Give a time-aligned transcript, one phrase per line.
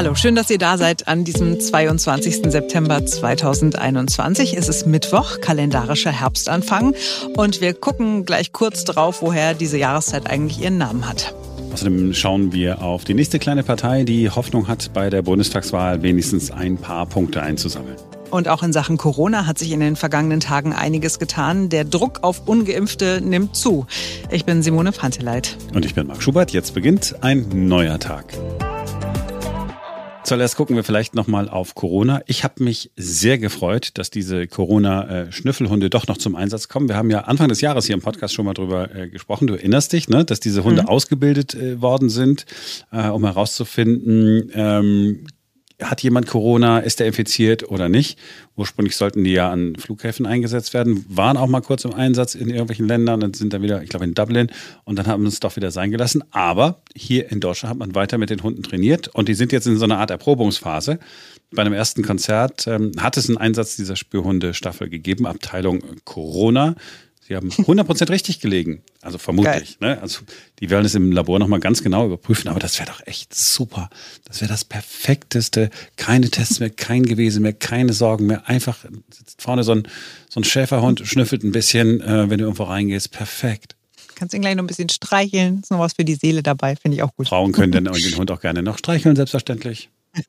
[0.00, 2.50] Hallo, schön, dass ihr da seid an diesem 22.
[2.50, 4.56] September 2021.
[4.56, 6.94] Es ist Mittwoch, kalendarischer Herbstanfang
[7.36, 11.34] und wir gucken gleich kurz drauf, woher diese Jahreszeit eigentlich ihren Namen hat.
[11.74, 16.50] Außerdem schauen wir auf die nächste kleine Partei, die Hoffnung hat, bei der Bundestagswahl wenigstens
[16.50, 17.96] ein paar Punkte einzusammeln.
[18.30, 21.68] Und auch in Sachen Corona hat sich in den vergangenen Tagen einiges getan.
[21.68, 23.84] Der Druck auf Ungeimpfte nimmt zu.
[24.30, 25.58] Ich bin Simone Panteleit.
[25.74, 26.52] Und ich bin Marc Schubert.
[26.52, 28.32] Jetzt beginnt ein neuer Tag.
[30.30, 32.22] Zuallerst gucken wir vielleicht nochmal auf Corona.
[32.26, 36.88] Ich habe mich sehr gefreut, dass diese Corona-Schnüffelhunde doch noch zum Einsatz kommen.
[36.88, 39.48] Wir haben ja Anfang des Jahres hier im Podcast schon mal drüber äh, gesprochen.
[39.48, 40.88] Du erinnerst dich, ne, dass diese Hunde mhm.
[40.88, 42.46] ausgebildet äh, worden sind,
[42.92, 45.26] äh, um herauszufinden, ähm,
[45.82, 48.18] hat jemand Corona, ist er infiziert oder nicht?
[48.56, 52.48] Ursprünglich sollten die ja an Flughäfen eingesetzt werden, waren auch mal kurz im Einsatz in
[52.48, 54.50] irgendwelchen Ländern und sind dann wieder, ich glaube in Dublin
[54.84, 56.22] und dann haben es doch wieder sein gelassen.
[56.30, 59.66] Aber hier in Deutschland hat man weiter mit den Hunden trainiert und die sind jetzt
[59.66, 60.98] in so einer Art Erprobungsphase.
[61.52, 66.76] Bei einem ersten Konzert ähm, hat es einen Einsatz dieser Spürhunde-Staffel gegeben, Abteilung Corona.
[67.30, 68.82] Sie haben 100% richtig gelegen.
[69.02, 69.78] Also vermutlich.
[69.78, 70.02] Ne?
[70.02, 70.22] Also
[70.58, 72.48] die werden es im Labor nochmal ganz genau überprüfen.
[72.48, 73.88] Aber das wäre doch echt super.
[74.24, 75.70] Das wäre das Perfekteste.
[75.94, 78.48] Keine Tests mehr, kein Gewesen mehr, keine Sorgen mehr.
[78.48, 78.84] Einfach
[79.16, 79.84] sitzt vorne so ein,
[80.28, 83.12] so ein Schäferhund, schnüffelt ein bisschen, äh, wenn du irgendwo reingehst.
[83.12, 83.76] Perfekt.
[84.16, 85.60] Kannst ihn gleich noch ein bisschen streicheln.
[85.62, 86.74] Ist noch was für die Seele dabei.
[86.74, 87.28] Finde ich auch gut.
[87.28, 89.88] Frauen können den, den Hund auch gerne noch streicheln, selbstverständlich.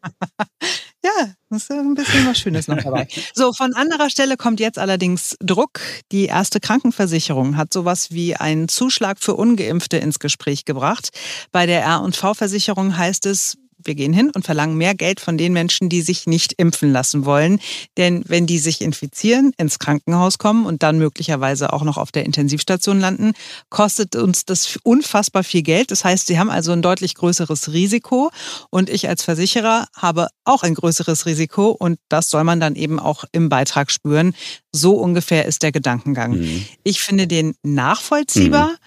[1.04, 3.08] Ja, das ist ein bisschen was Schönes noch dabei.
[3.34, 5.80] So, von anderer Stelle kommt jetzt allerdings Druck.
[6.12, 11.10] Die erste Krankenversicherung hat sowas wie einen Zuschlag für Ungeimpfte ins Gespräch gebracht.
[11.52, 15.90] Bei der R&V-Versicherung heißt es, wir gehen hin und verlangen mehr Geld von den Menschen,
[15.90, 17.60] die sich nicht impfen lassen wollen.
[17.98, 22.26] Denn wenn die sich infizieren, ins Krankenhaus kommen und dann möglicherweise auch noch auf der
[22.26, 23.34] Intensivstation landen,
[23.70, 25.92] kostet uns das unfassbar viel Geld.
[25.92, 28.32] Das heißt, sie haben also ein deutlich größeres Risiko
[28.70, 33.00] und ich als Versicherer habe auch ein größeres Risiko und das soll man dann eben
[33.00, 34.34] auch im Beitrag spüren.
[34.72, 36.39] So ungefähr ist der Gedankengang.
[36.39, 36.66] Mhm.
[36.84, 38.70] Ich finde den nachvollziehbar.
[38.70, 38.78] Mhm.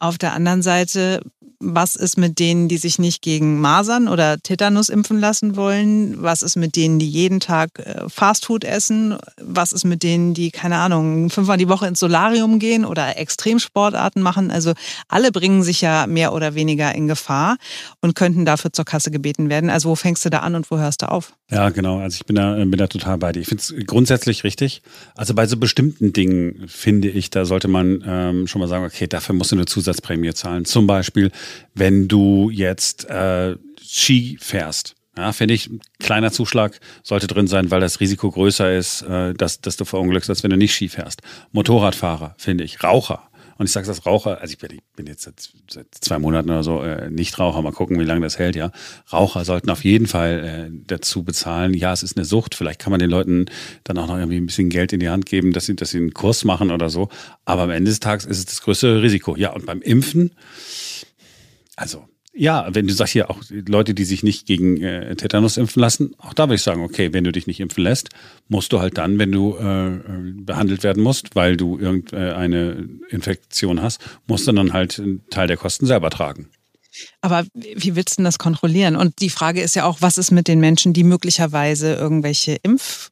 [0.00, 1.20] Auf der anderen Seite
[1.62, 6.22] was ist mit denen, die sich nicht gegen Masern oder Tetanus impfen lassen wollen?
[6.22, 9.18] Was ist mit denen, die jeden Tag äh, Fastfood essen?
[9.38, 14.22] Was ist mit denen, die, keine Ahnung, fünfmal die Woche ins Solarium gehen oder Extremsportarten
[14.22, 14.50] machen?
[14.50, 14.72] Also
[15.08, 17.58] alle bringen sich ja mehr oder weniger in Gefahr
[18.00, 19.68] und könnten dafür zur Kasse gebeten werden.
[19.68, 21.34] Also wo fängst du da an und wo hörst du auf?
[21.50, 21.98] Ja, genau.
[21.98, 23.40] Also ich bin da, bin da total bei dir.
[23.40, 24.80] Ich finde es grundsätzlich richtig.
[25.14, 29.06] Also bei so bestimmten Dingen finde ich, da sollte man ähm, schon mal sagen, okay,
[29.06, 30.64] dafür musst du eine Zusatzprämie zahlen.
[30.64, 31.30] Zum Beispiel
[31.74, 34.94] wenn du jetzt äh, Ski fährst.
[35.16, 39.34] Ja, finde ich, ein kleiner Zuschlag sollte drin sein, weil das Risiko größer ist, äh,
[39.34, 41.22] dass, dass du verunglückst, als wenn du nicht Ski fährst.
[41.52, 43.29] Motorradfahrer, finde ich, Raucher.
[43.60, 46.82] Und ich sage das Raucher, also ich bin, jetzt seit, seit, zwei Monaten oder so
[46.82, 48.72] äh, nicht Raucher, mal gucken, wie lange das hält, ja.
[49.12, 51.74] Raucher sollten auf jeden Fall äh, dazu bezahlen.
[51.74, 53.44] Ja, es ist eine Sucht, vielleicht kann man den Leuten
[53.84, 55.98] dann auch noch irgendwie ein bisschen Geld in die Hand geben, dass sie, dass sie
[55.98, 57.10] einen Kurs machen oder so.
[57.44, 59.36] Aber am Ende des Tages ist es das größte Risiko.
[59.36, 60.30] Ja, und beim Impfen,
[61.76, 62.08] also
[62.40, 66.14] ja, wenn du sagst hier auch Leute, die sich nicht gegen äh, Tetanus impfen lassen,
[66.16, 68.08] auch da würde ich sagen, okay, wenn du dich nicht impfen lässt,
[68.48, 70.00] musst du halt dann, wenn du äh,
[70.42, 75.58] behandelt werden musst, weil du irgendeine Infektion hast, musst du dann halt einen Teil der
[75.58, 76.48] Kosten selber tragen.
[77.20, 78.96] Aber wie willst du denn das kontrollieren?
[78.96, 83.10] Und die Frage ist ja auch, was ist mit den Menschen, die möglicherweise irgendwelche Impf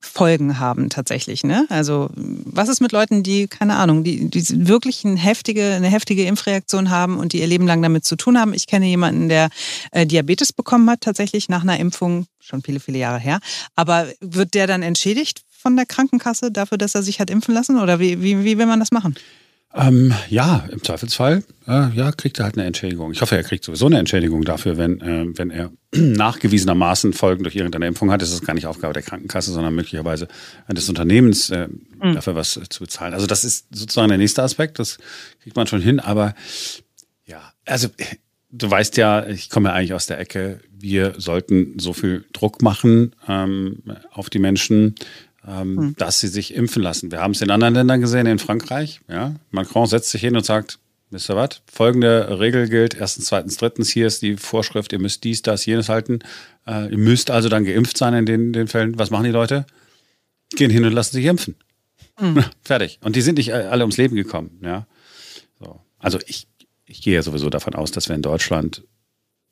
[0.00, 1.42] Folgen haben tatsächlich.
[1.42, 1.66] Ne?
[1.70, 6.24] Also was ist mit Leuten, die, keine Ahnung, die, die wirklich eine heftige, eine heftige
[6.24, 8.54] Impfreaktion haben und die ihr Leben lang damit zu tun haben?
[8.54, 9.48] Ich kenne jemanden, der
[9.90, 13.40] äh, Diabetes bekommen hat, tatsächlich nach einer Impfung, schon viele, viele Jahre her.
[13.74, 17.78] Aber wird der dann entschädigt von der Krankenkasse dafür, dass er sich hat impfen lassen?
[17.80, 19.16] Oder wie, wie, wie will man das machen?
[19.74, 23.12] Ähm, ja, im Zweifelsfall, äh, ja, kriegt er halt eine Entschädigung.
[23.12, 27.54] Ich hoffe, er kriegt sowieso eine Entschädigung dafür, wenn, äh, wenn er nachgewiesenermaßen Folgen durch
[27.54, 28.22] irgendeine Impfung hat.
[28.22, 30.26] Das ist gar nicht Aufgabe der Krankenkasse, sondern möglicherweise
[30.68, 32.14] des Unternehmens äh, mhm.
[32.14, 33.12] dafür was zu bezahlen.
[33.12, 34.98] Also das ist sozusagen der nächste Aspekt, das
[35.42, 36.00] kriegt man schon hin.
[36.00, 36.34] Aber
[37.26, 37.88] ja, also
[38.50, 42.62] du weißt ja, ich komme ja eigentlich aus der Ecke, wir sollten so viel Druck
[42.62, 43.82] machen ähm,
[44.12, 44.94] auf die Menschen,
[45.48, 45.94] ähm, hm.
[45.96, 47.10] dass sie sich impfen lassen.
[47.10, 49.00] Wir haben es in anderen Ländern gesehen, in Frankreich.
[49.08, 50.78] Ja, Macron setzt sich hin und sagt,
[51.10, 51.62] wisst ihr was?
[51.72, 52.94] Folgende Regel gilt.
[52.94, 53.88] Erstens, zweitens, drittens.
[53.88, 56.18] Hier ist die Vorschrift, ihr müsst dies, das, jenes halten.
[56.66, 58.98] Äh, ihr müsst also dann geimpft sein in den, den Fällen.
[58.98, 59.64] Was machen die Leute?
[60.50, 61.56] Gehen hin und lassen sich impfen.
[62.20, 62.44] Mhm.
[62.62, 62.98] Fertig.
[63.02, 64.60] Und die sind nicht alle ums Leben gekommen.
[64.62, 64.86] Ja.
[65.58, 65.80] So.
[65.98, 66.46] Also ich,
[66.84, 68.82] ich gehe ja sowieso davon aus, dass wir in Deutschland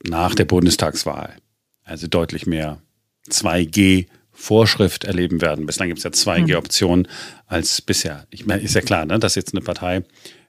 [0.07, 1.37] nach der Bundestagswahl
[1.85, 2.83] also deutlich mehr
[3.31, 5.67] 2G Vorschrift erleben werden.
[5.67, 6.47] Bislang gibt es ja zwei mhm.
[6.47, 7.09] G-Optionen
[7.47, 8.27] als bisher.
[8.31, 10.05] Ich meine, ist ja klar, ne, dass jetzt eine Partei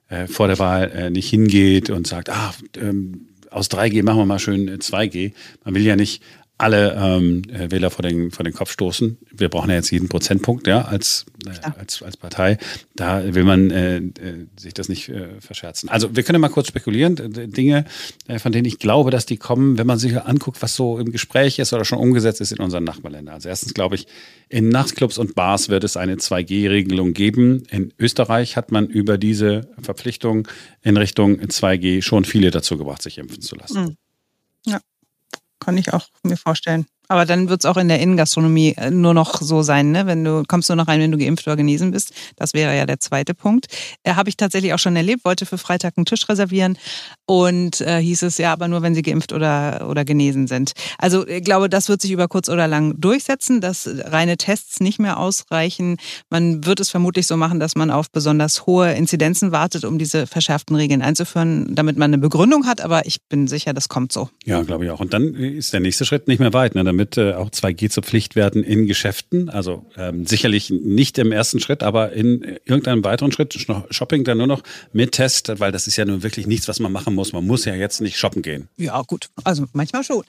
[0.08, 4.26] äh, vor der Wahl äh, nicht hingeht und sagt, ah, ähm, aus 3G machen wir
[4.26, 5.32] mal schön 2G.
[5.64, 6.22] Man will ja nicht
[6.58, 9.16] alle ähm, Wähler vor den, vor den Kopf stoßen.
[9.30, 12.58] Wir brauchen ja jetzt jeden Prozentpunkt, ja, als, äh, als, als Partei.
[12.96, 15.88] Da will man äh, äh, sich das nicht äh, verscherzen.
[15.88, 17.16] Also wir können mal kurz spekulieren.
[17.52, 17.84] Dinge,
[18.26, 21.12] äh, von denen ich glaube, dass die kommen, wenn man sich anguckt, was so im
[21.12, 23.36] Gespräch ist oder schon umgesetzt ist in unseren Nachbarländern.
[23.36, 24.08] Also erstens glaube ich,
[24.48, 27.62] in Nachtclubs und Bars wird es eine 2G-Regelung geben.
[27.70, 30.48] In Österreich hat man über diese Verpflichtung
[30.82, 33.84] in Richtung 2G schon viele dazu gebracht, sich impfen zu lassen.
[33.84, 33.96] Mhm.
[34.66, 34.80] Ja
[35.60, 36.86] kann ich auch mir vorstellen.
[37.08, 40.06] Aber dann wird es auch in der Innengastronomie äh, nur noch so sein, ne?
[40.06, 42.12] Wenn du kommst nur noch rein, wenn du geimpft oder genesen bist.
[42.36, 43.66] Das wäre ja der zweite Punkt.
[44.02, 46.78] Äh, Habe ich tatsächlich auch schon erlebt, wollte für Freitag einen Tisch reservieren
[47.26, 50.72] und äh, hieß es ja, aber nur wenn sie geimpft oder, oder genesen sind.
[50.98, 54.98] Also ich glaube, das wird sich über kurz oder lang durchsetzen, dass reine Tests nicht
[54.98, 55.96] mehr ausreichen.
[56.30, 60.26] Man wird es vermutlich so machen, dass man auf besonders hohe Inzidenzen wartet, um diese
[60.26, 62.80] verschärften Regeln einzuführen, damit man eine Begründung hat.
[62.80, 64.28] Aber ich bin sicher, das kommt so.
[64.44, 65.00] Ja, glaube ich auch.
[65.00, 66.74] Und dann ist der nächste Schritt nicht mehr weit.
[66.74, 66.84] Ne?
[66.98, 69.48] Damit äh, auch 2G zur Pflicht werden in Geschäften.
[69.48, 73.56] Also ähm, sicherlich nicht im ersten Schritt, aber in irgendeinem weiteren Schritt.
[73.90, 74.62] Shopping dann nur noch
[74.92, 77.32] mit Test, weil das ist ja nun wirklich nichts, was man machen muss.
[77.32, 78.68] Man muss ja jetzt nicht shoppen gehen.
[78.76, 79.28] Ja, gut.
[79.44, 80.24] Also manchmal schon.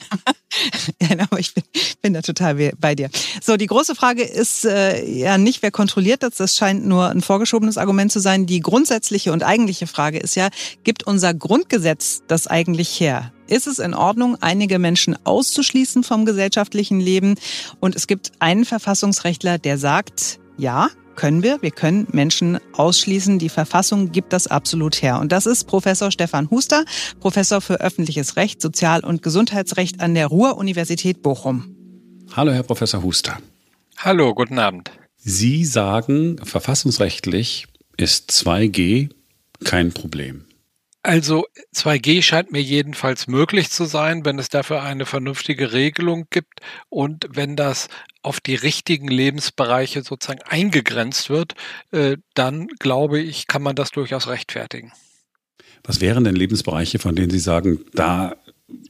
[1.19, 1.63] aber ich bin,
[2.01, 3.10] bin da total bei dir.
[3.42, 6.36] So, die große Frage ist äh, ja nicht, wer kontrolliert das.
[6.36, 8.45] Das scheint nur ein vorgeschobenes Argument zu sein.
[8.45, 10.50] Die grundsätzliche und eigentliche Frage ist ja,
[10.83, 13.31] gibt unser Grundgesetz das eigentlich her?
[13.50, 17.36] Ist es in Ordnung, einige Menschen auszuschließen vom gesellschaftlichen Leben.
[17.80, 21.62] Und es gibt einen Verfassungsrechtler, der sagt, ja, können wir.
[21.62, 23.40] Wir können Menschen ausschließen.
[23.40, 25.19] Die Verfassung gibt das absolut her.
[25.19, 26.86] Und das ist Professor Stefan Huster,
[27.19, 31.75] Professor für öffentliches Recht, Sozial- und Gesundheitsrecht an der Ruhr-Universität Bochum.
[32.34, 33.38] Hallo, Herr Professor Huster.
[33.98, 34.92] Hallo, guten Abend.
[35.18, 37.68] Sie sagen, verfassungsrechtlich
[37.98, 39.10] ist 2G
[39.66, 40.46] kein Problem.
[41.01, 46.60] Also 2G scheint mir jedenfalls möglich zu sein, wenn es dafür eine vernünftige Regelung gibt
[46.90, 47.88] und wenn das
[48.22, 51.54] auf die richtigen Lebensbereiche sozusagen eingegrenzt wird,
[51.92, 54.92] äh, dann glaube ich, kann man das durchaus rechtfertigen.
[55.84, 58.36] Was wären denn Lebensbereiche, von denen Sie sagen, da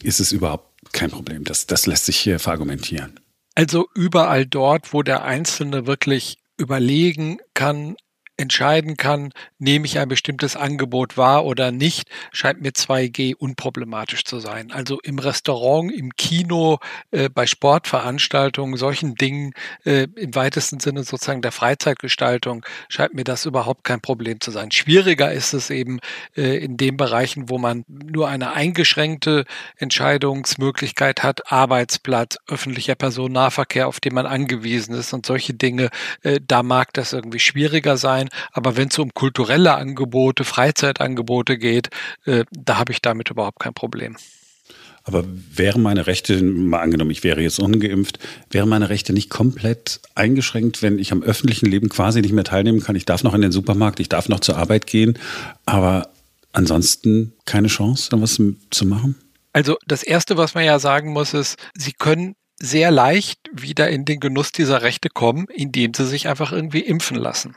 [0.02, 1.44] ist es überhaupt kein Problem?
[1.44, 3.20] Das, das lässt sich hier verargumentieren.
[3.54, 7.96] Also überall dort, wo der Einzelne wirklich überlegen kann,
[8.40, 14.40] entscheiden kann, nehme ich ein bestimmtes Angebot wahr oder nicht, scheint mir 2G unproblematisch zu
[14.40, 14.72] sein.
[14.72, 16.80] Also im Restaurant, im Kino,
[17.12, 19.54] äh, bei Sportveranstaltungen, solchen Dingen,
[19.84, 24.72] äh, im weitesten Sinne sozusagen der Freizeitgestaltung, scheint mir das überhaupt kein Problem zu sein.
[24.72, 26.00] Schwieriger ist es eben
[26.36, 29.46] äh, in den Bereichen, wo man nur eine eingeschränkte
[29.78, 35.90] Entscheidungsmöglichkeit hat, Arbeitsplatz, öffentlicher Personennahverkehr, auf den man angewiesen ist und solche Dinge,
[36.24, 38.29] äh, da mag das irgendwie schwieriger sein.
[38.52, 41.90] Aber wenn es um kulturelle Angebote, Freizeitangebote geht,
[42.26, 44.18] äh, da habe ich damit überhaupt kein Problem.
[45.04, 48.20] Aber wären meine Rechte, mal angenommen, ich wäre jetzt ungeimpft,
[48.52, 52.82] wären meine Rechte nicht komplett eingeschränkt, wenn ich am öffentlichen Leben quasi nicht mehr teilnehmen
[52.82, 52.96] kann?
[52.96, 55.18] Ich darf noch in den Supermarkt, ich darf noch zur Arbeit gehen,
[55.66, 56.10] aber
[56.54, 58.40] ansonsten keine Chance, da was
[58.70, 59.16] zu machen?
[59.54, 64.06] Also das Erste, was man ja sagen muss, ist, Sie können sehr leicht wieder in
[64.06, 67.56] den Genuss dieser Rechte kommen, indem Sie sich einfach irgendwie impfen lassen.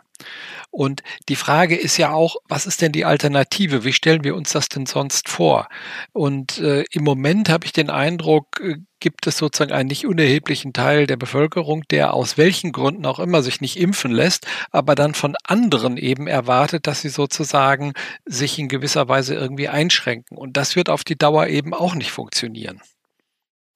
[0.70, 3.84] Und die Frage ist ja auch, was ist denn die Alternative?
[3.84, 5.68] Wie stellen wir uns das denn sonst vor?
[6.12, 10.72] Und äh, im Moment habe ich den Eindruck, äh, gibt es sozusagen einen nicht unerheblichen
[10.72, 15.12] Teil der Bevölkerung, der aus welchen Gründen auch immer sich nicht impfen lässt, aber dann
[15.12, 17.92] von anderen eben erwartet, dass sie sozusagen
[18.24, 20.38] sich in gewisser Weise irgendwie einschränken.
[20.38, 22.80] Und das wird auf die Dauer eben auch nicht funktionieren.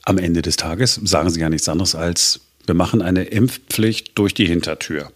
[0.06, 4.34] Am Ende des Tages sagen Sie ja nichts anderes als, wir machen eine Impfpflicht durch
[4.34, 5.10] die Hintertür.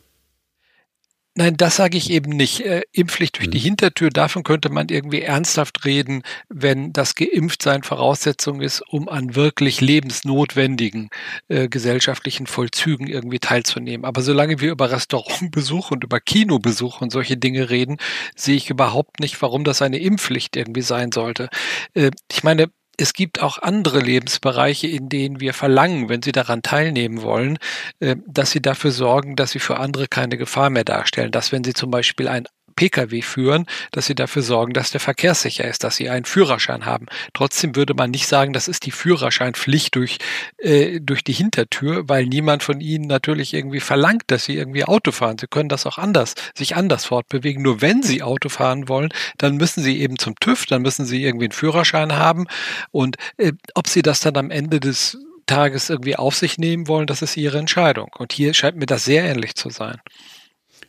[1.37, 2.61] Nein, das sage ich eben nicht.
[2.61, 3.53] Äh, Impfpflicht durch mhm.
[3.53, 9.37] die Hintertür, davon könnte man irgendwie ernsthaft reden, wenn das Geimpftsein Voraussetzung ist, um an
[9.37, 11.09] wirklich lebensnotwendigen
[11.47, 14.05] äh, gesellschaftlichen Vollzügen irgendwie teilzunehmen.
[14.05, 17.99] Aber solange wir über Restaurantbesuch und über Kinobesuch und solche Dinge reden,
[18.35, 21.49] sehe ich überhaupt nicht, warum das eine Impfpflicht irgendwie sein sollte.
[21.95, 22.71] Äh, ich meine,
[23.01, 27.59] es gibt auch andere Lebensbereiche, in denen wir verlangen, wenn sie daran teilnehmen wollen,
[28.01, 31.31] äh, dass sie dafür sorgen, dass sie für andere keine Gefahr mehr darstellen.
[31.33, 35.35] Dass wenn sie zum Beispiel ein Pkw führen, dass sie dafür sorgen, dass der Verkehr
[35.35, 37.07] sicher ist, dass sie einen Führerschein haben.
[37.35, 40.19] Trotzdem würde man nicht sagen, das ist die Führerscheinpflicht durch,
[40.59, 45.13] äh, durch die Hintertür, weil niemand von ihnen natürlich irgendwie verlangt, dass sie irgendwie Auto
[45.13, 45.39] fahren.
[45.39, 47.63] Sie können das auch anders, sich anders fortbewegen.
[47.63, 51.25] Nur wenn sie Auto fahren wollen, dann müssen sie eben zum TÜV, dann müssen sie
[51.25, 52.47] irgendwie einen Führerschein haben.
[52.91, 55.19] Und äh, ob sie das dann am Ende des
[55.51, 58.11] Tages irgendwie auf sich nehmen wollen, das ist ihre Entscheidung.
[58.17, 60.01] Und hier scheint mir das sehr ähnlich zu sein.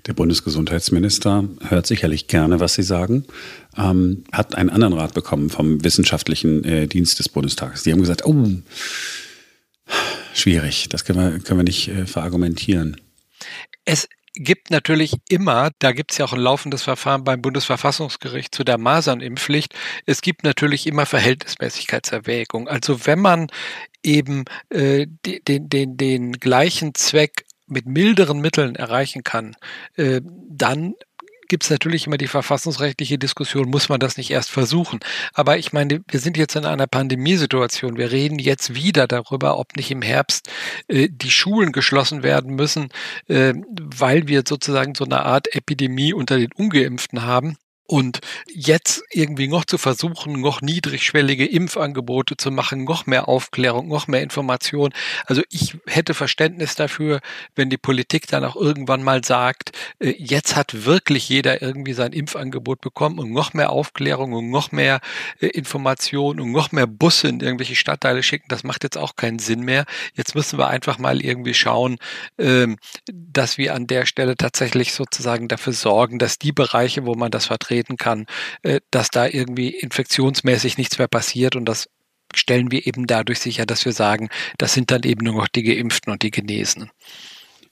[0.07, 3.25] Der Bundesgesundheitsminister hört sicherlich gerne, was Sie sagen,
[3.77, 7.83] ähm, hat einen anderen Rat bekommen vom wissenschaftlichen äh, Dienst des Bundestages.
[7.83, 8.47] Die haben gesagt, oh,
[10.33, 10.89] schwierig.
[10.89, 12.99] Das können wir, können wir nicht äh, verargumentieren.
[13.85, 18.63] Es gibt natürlich immer, da gibt es ja auch ein laufendes Verfahren beim Bundesverfassungsgericht zu
[18.63, 22.67] der Masernimpfpflicht, es gibt natürlich immer Verhältnismäßigkeitserwägung.
[22.67, 23.47] Also wenn man
[24.03, 25.07] eben äh,
[25.47, 29.55] den, den, den gleichen Zweck mit milderen Mitteln erreichen kann,
[29.95, 30.93] äh, dann
[31.51, 35.01] gibt es natürlich immer die verfassungsrechtliche Diskussion, muss man das nicht erst versuchen.
[35.33, 37.97] Aber ich meine, wir sind jetzt in einer Pandemiesituation.
[37.97, 40.49] Wir reden jetzt wieder darüber, ob nicht im Herbst
[40.87, 42.87] äh, die Schulen geschlossen werden müssen,
[43.27, 47.57] äh, weil wir sozusagen so eine Art Epidemie unter den Ungeimpften haben.
[47.87, 54.07] Und jetzt irgendwie noch zu versuchen, noch niedrigschwellige Impfangebote zu machen, noch mehr Aufklärung, noch
[54.07, 54.93] mehr Information.
[55.25, 57.19] Also ich hätte Verständnis dafür,
[57.55, 62.13] wenn die Politik dann auch irgendwann mal sagt, äh, jetzt hat wirklich jeder irgendwie sein
[62.13, 65.01] Impfangebot bekommen und noch mehr Aufklärung und noch mehr
[65.41, 68.45] äh, Information und noch mehr Busse in irgendwelche Stadtteile schicken.
[68.47, 69.85] Das macht jetzt auch keinen Sinn mehr.
[70.13, 71.97] Jetzt müssen wir einfach mal irgendwie schauen,
[72.37, 72.77] ähm,
[73.11, 77.47] dass wir an der Stelle tatsächlich sozusagen dafür sorgen, dass die Bereiche, wo man das
[77.47, 78.25] vertreten, auftreten kann,
[78.63, 81.89] äh, dass da irgendwie infektionsmäßig nichts mehr passiert und das
[82.33, 85.63] stellen wir eben dadurch sicher, dass wir sagen, das sind dann eben nur noch die
[85.63, 86.89] Geimpften und die Genesenen.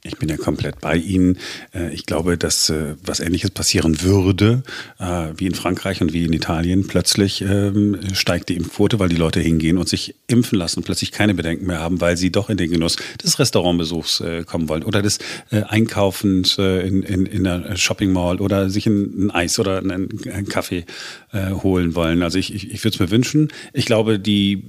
[0.01, 1.37] Ich bin ja komplett bei Ihnen.
[1.75, 4.63] Äh, ich glaube, dass äh, was Ähnliches passieren würde,
[4.97, 6.87] äh, wie in Frankreich und wie in Italien.
[6.87, 11.11] Plötzlich ähm, steigt die Impfquote, weil die Leute hingehen und sich impfen lassen und plötzlich
[11.11, 15.01] keine Bedenken mehr haben, weil sie doch in den Genuss des Restaurantbesuchs kommen wollen oder
[15.01, 15.19] des
[15.51, 20.09] Einkaufens in, in, in einer Shopping Mall oder sich ein, Eis oder einen,
[20.49, 20.85] Kaffee
[21.33, 22.23] holen wollen.
[22.23, 23.49] Also ich, ich, ich würde es mir wünschen.
[23.73, 24.63] Ich glaube, die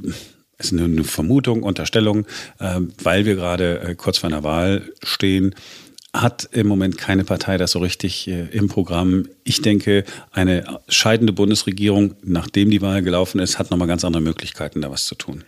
[0.61, 2.27] ist eine Vermutung, Unterstellung,
[2.59, 5.55] äh, weil wir gerade äh, kurz vor einer Wahl stehen,
[6.13, 9.29] hat im Moment keine Partei das so richtig äh, im Programm.
[9.45, 14.81] Ich denke, eine scheidende Bundesregierung, nachdem die Wahl gelaufen ist, hat nochmal ganz andere Möglichkeiten,
[14.81, 15.45] da was zu tun.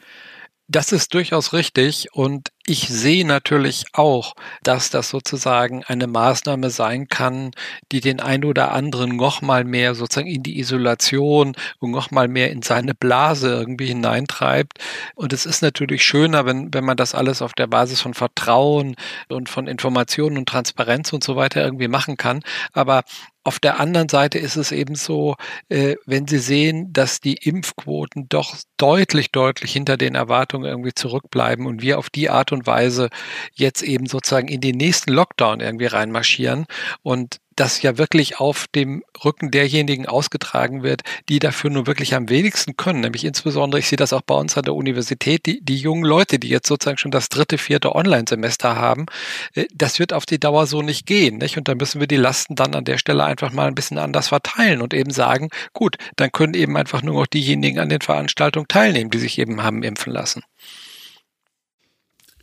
[0.68, 7.08] Das ist durchaus richtig und ich sehe natürlich auch, dass das sozusagen eine Maßnahme sein
[7.08, 7.50] kann,
[7.90, 12.28] die den ein oder anderen noch mal mehr sozusagen in die Isolation und noch mal
[12.28, 14.78] mehr in seine Blase irgendwie hineintreibt.
[15.16, 18.94] Und es ist natürlich schöner, wenn, wenn man das alles auf der Basis von Vertrauen
[19.28, 22.42] und von Informationen und Transparenz und so weiter irgendwie machen kann.
[22.72, 23.02] Aber
[23.44, 25.34] auf der anderen Seite ist es eben so,
[25.68, 31.66] äh, wenn Sie sehen, dass die Impfquoten doch deutlich, deutlich hinter den Erwartungen irgendwie zurückbleiben
[31.66, 33.08] und wir auf die Art und Weise
[33.54, 36.66] jetzt eben sozusagen in den nächsten Lockdown irgendwie reinmarschieren
[37.02, 42.28] und das ja wirklich auf dem Rücken derjenigen ausgetragen wird, die dafür nur wirklich am
[42.28, 43.00] wenigsten können.
[43.00, 46.38] Nämlich insbesondere, ich sehe das auch bei uns an der Universität, die, die jungen Leute,
[46.38, 49.06] die jetzt sozusagen schon das dritte, vierte Online-Semester haben,
[49.54, 51.38] äh, das wird auf die Dauer so nicht gehen.
[51.38, 51.58] Nicht?
[51.58, 54.28] Und da müssen wir die Lasten dann an der Stelle einfach mal ein bisschen anders
[54.28, 58.68] verteilen und eben sagen, gut, dann können eben einfach nur noch diejenigen an den Veranstaltungen
[58.68, 60.42] teilnehmen, die sich eben haben impfen lassen.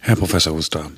[0.10, 0.90] Herr Professor Huster,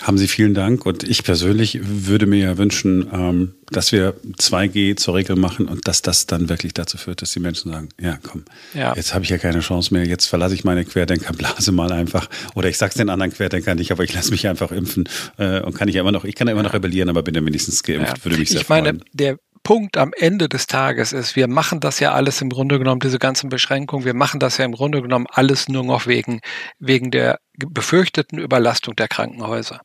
[0.00, 4.96] haben Sie vielen Dank und ich persönlich würde mir ja wünschen, ähm, dass wir 2G
[4.96, 8.18] zur Regel machen und dass das dann wirklich dazu führt, dass die Menschen sagen, ja
[8.20, 8.96] komm, ja.
[8.96, 12.68] jetzt habe ich ja keine Chance mehr, jetzt verlasse ich meine Querdenkerblase mal einfach oder
[12.68, 15.86] ich sag's den anderen Querdenkern nicht, aber ich lasse mich einfach impfen äh, und kann
[15.86, 18.18] ich ja immer noch, ich kann ja immer noch rebellieren, aber bin ja wenigstens geimpft,
[18.18, 18.24] ja.
[18.24, 18.84] würde mich sehr ich freuen.
[18.84, 19.38] Meine, der
[19.68, 23.18] Punkt am Ende des Tages ist, wir machen das ja alles im Grunde genommen, diese
[23.18, 26.40] ganzen Beschränkungen, wir machen das ja im Grunde genommen alles nur noch wegen,
[26.78, 29.82] wegen der befürchteten Überlastung der Krankenhäuser.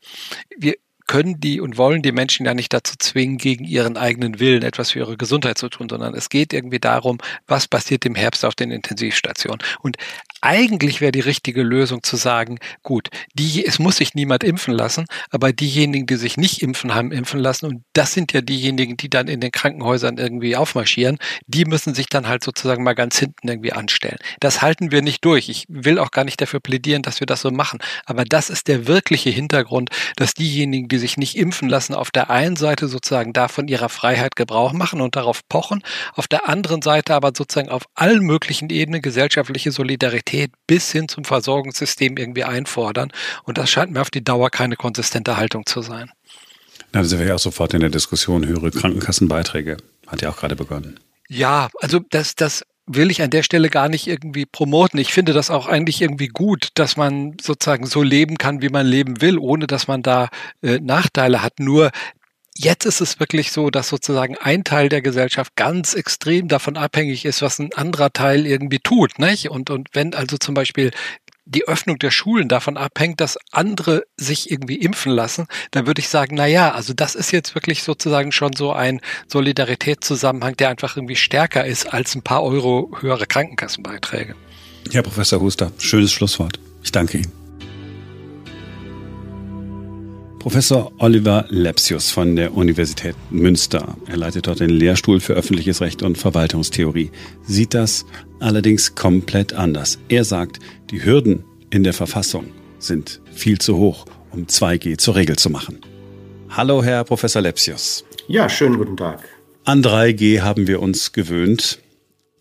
[0.58, 0.76] Wir
[1.08, 4.92] können die und wollen die Menschen ja nicht dazu zwingen, gegen ihren eigenen Willen etwas
[4.92, 7.18] für ihre Gesundheit zu tun, sondern es geht irgendwie darum,
[7.48, 9.60] was passiert im Herbst auf den Intensivstationen.
[9.82, 9.98] Und
[10.42, 15.06] eigentlich wäre die richtige Lösung zu sagen, gut, die, es muss sich niemand impfen lassen,
[15.30, 19.10] aber diejenigen, die sich nicht impfen haben, impfen lassen, und das sind ja diejenigen, die
[19.10, 21.18] dann in den Krankenhäusern irgendwie aufmarschieren,
[21.48, 24.18] die müssen sich dann halt sozusagen mal ganz hinten irgendwie anstellen.
[24.40, 25.50] Das halten wir nicht durch.
[25.50, 27.80] Ich will auch gar nicht dafür plädieren, dass wir das so machen.
[28.06, 32.30] Aber das ist der wirkliche Hintergrund, dass diejenigen, die sich nicht impfen lassen, auf der
[32.30, 35.82] einen Seite sozusagen davon ihrer Freiheit Gebrauch machen und darauf pochen,
[36.14, 41.26] auf der anderen Seite aber sozusagen auf allen möglichen Ebenen gesellschaftliche Solidarität bis hin zum
[41.26, 43.12] Versorgungssystem irgendwie einfordern.
[43.44, 46.12] Und das scheint mir auf die Dauer keine konsistente Haltung zu sein.
[46.92, 49.78] Na, das wäre ja auch sofort in der Diskussion höhere Krankenkassenbeiträge.
[50.06, 51.00] Hat ja auch gerade begonnen.
[51.28, 55.00] Ja, also das, das will ich an der Stelle gar nicht irgendwie promoten.
[55.00, 58.86] Ich finde das auch eigentlich irgendwie gut, dass man sozusagen so leben kann, wie man
[58.86, 60.30] leben will, ohne dass man da
[60.62, 61.60] äh, Nachteile hat.
[61.60, 61.92] Nur
[62.56, 67.26] Jetzt ist es wirklich so, dass sozusagen ein Teil der Gesellschaft ganz extrem davon abhängig
[67.26, 69.18] ist, was ein anderer Teil irgendwie tut.
[69.18, 69.50] Nicht?
[69.50, 70.92] Und, und wenn also zum Beispiel
[71.46, 76.10] die Öffnung der Schulen davon abhängt, dass andere sich irgendwie impfen lassen, dann würde ich
[76.10, 80.96] sagen, na ja, also das ist jetzt wirklich sozusagen schon so ein Solidaritätszusammenhang, der einfach
[80.96, 84.36] irgendwie stärker ist als ein paar Euro höhere Krankenkassenbeiträge.
[84.92, 86.60] Herr Professor Huster, schönes Schlusswort.
[86.84, 87.43] Ich danke Ihnen.
[90.44, 93.96] Professor Oliver Lepsius von der Universität Münster.
[94.08, 97.12] Er leitet dort den Lehrstuhl für öffentliches Recht und Verwaltungstheorie.
[97.44, 98.06] Sieht das
[98.42, 100.00] allerdings komplett anders.
[100.10, 100.60] Er sagt,
[100.92, 102.48] die Hürden in der Verfassung
[102.78, 105.80] sind viel zu hoch, um 2G zur Regel zu machen.
[106.50, 108.04] Hallo, Herr Professor Lepsius.
[108.28, 109.24] Ja, schönen guten Tag.
[109.64, 111.80] An 3G haben wir uns gewöhnt,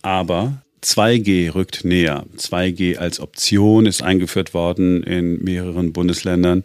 [0.03, 2.25] aber 2G rückt näher.
[2.37, 6.65] 2G als Option ist eingeführt worden in mehreren Bundesländern.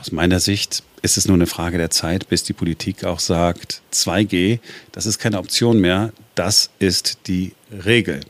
[0.00, 3.82] Aus meiner Sicht ist es nur eine Frage der Zeit, bis die Politik auch sagt,
[3.92, 4.58] 2G,
[4.92, 7.52] das ist keine Option mehr, das ist die
[7.84, 8.20] Regel.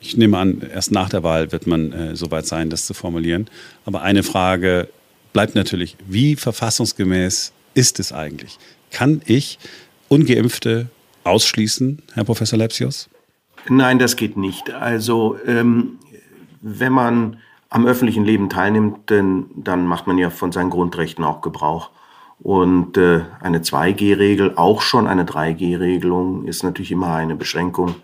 [0.00, 3.48] Ich nehme an, erst nach der Wahl wird man äh, soweit sein, das zu formulieren.
[3.86, 4.88] Aber eine Frage
[5.32, 8.58] bleibt natürlich, wie verfassungsgemäß ist es eigentlich?
[8.90, 9.60] Kann ich
[10.08, 10.88] ungeimpfte
[11.22, 13.08] ausschließen, Herr Professor Lepsius?
[13.68, 14.72] Nein, das geht nicht.
[14.72, 16.00] Also ähm,
[16.60, 17.36] wenn man
[17.74, 21.90] am öffentlichen Leben teilnimmt, denn, dann macht man ja von seinen Grundrechten auch Gebrauch.
[22.38, 27.96] Und äh, eine 2G-Regel, auch schon eine 3G-Regelung, ist natürlich immer eine Beschränkung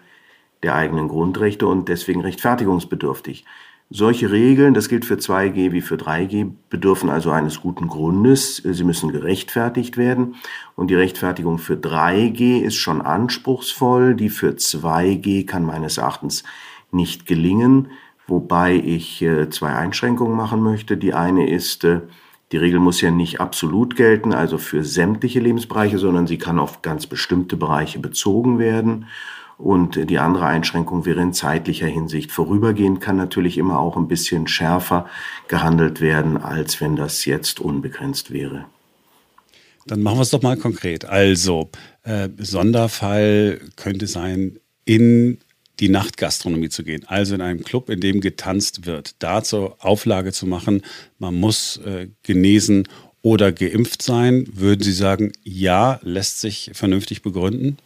[0.65, 3.45] der eigenen Grundrechte und deswegen rechtfertigungsbedürftig.
[3.91, 8.57] Solche Regeln, das gilt für 2G wie für 3G, bedürfen also eines guten Grundes.
[8.57, 10.35] Sie müssen gerechtfertigt werden.
[10.75, 14.17] Und die Rechtfertigung für 3G ist schon anspruchsvoll.
[14.17, 16.43] Die für 2G kann meines Erachtens
[16.91, 17.89] nicht gelingen,
[18.31, 20.97] wobei ich äh, zwei Einschränkungen machen möchte.
[20.97, 22.01] Die eine ist, äh,
[22.53, 26.83] die Regel muss ja nicht absolut gelten, also für sämtliche Lebensbereiche, sondern sie kann auf
[26.83, 29.07] ganz bestimmte Bereiche bezogen werden.
[29.59, 32.33] Und die andere Einschränkung wäre in zeitlicher Hinsicht.
[32.33, 35.07] Vorübergehend kann natürlich immer auch ein bisschen schärfer
[35.49, 38.65] gehandelt werden, als wenn das jetzt unbegrenzt wäre.
[39.87, 41.05] Dann machen wir es doch mal konkret.
[41.05, 41.71] Also,
[42.05, 45.39] äh, Sonderfall könnte sein, in
[45.81, 50.33] die Nachtgastronomie zu gehen, also in einem Club, in dem getanzt wird, da zur Auflage
[50.33, 50.83] zu machen,
[51.19, 52.87] man muss äh, genesen
[53.23, 57.79] oder geimpft sein, würden Sie sagen, ja, lässt sich vernünftig begründen?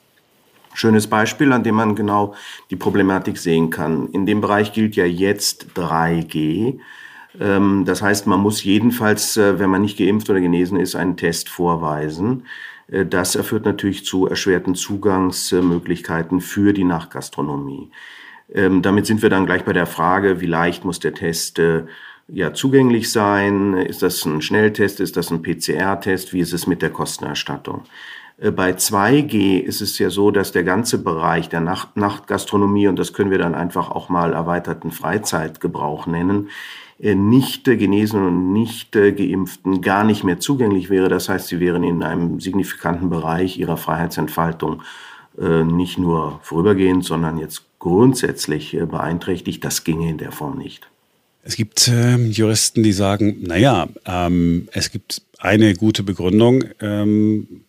[0.74, 2.34] Schönes Beispiel, an dem man genau
[2.70, 4.08] die Problematik sehen kann.
[4.10, 6.78] In dem Bereich gilt ja jetzt 3G.
[7.40, 11.16] Ähm, das heißt, man muss jedenfalls, äh, wenn man nicht geimpft oder genesen ist, einen
[11.16, 12.44] Test vorweisen.
[12.88, 17.90] Äh, das erführt natürlich zu erschwerten Zugangsmöglichkeiten für die Nachgastronomie.
[18.52, 21.84] Ähm, damit sind wir dann gleich bei der Frage, wie leicht muss der Test äh,
[22.28, 23.74] ja, zugänglich sein?
[23.74, 25.00] Ist das ein Schnelltest?
[25.00, 26.32] Ist das ein PCR-Test?
[26.32, 27.82] Wie ist es mit der Kostenerstattung?
[28.38, 32.98] Äh, bei 2G ist es ja so, dass der ganze Bereich der Nacht Nachtgastronomie, und
[32.98, 36.50] das können wir dann einfach auch mal erweiterten Freizeitgebrauch nennen,
[36.98, 41.08] nicht genesen und nicht geimpften gar nicht mehr zugänglich wäre.
[41.08, 44.82] Das heißt, sie wären in einem signifikanten Bereich ihrer Freiheitsentfaltung
[45.38, 49.64] äh, nicht nur vorübergehend, sondern jetzt grundsätzlich beeinträchtigt.
[49.64, 50.88] Das ginge in der Form nicht.
[51.42, 57.64] Es gibt äh, Juristen, die sagen, naja, ähm, es gibt eine gute Begründung, ähm,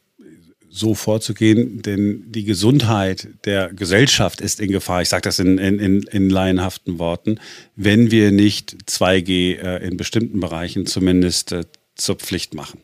[0.76, 5.02] so vorzugehen, denn die Gesundheit der Gesellschaft ist in Gefahr.
[5.02, 7.40] Ich sage das in, in, in, laienhaften Worten,
[7.78, 11.64] wenn wir nicht 2G äh, in bestimmten Bereichen zumindest äh,
[11.96, 12.82] zur Pflicht machen.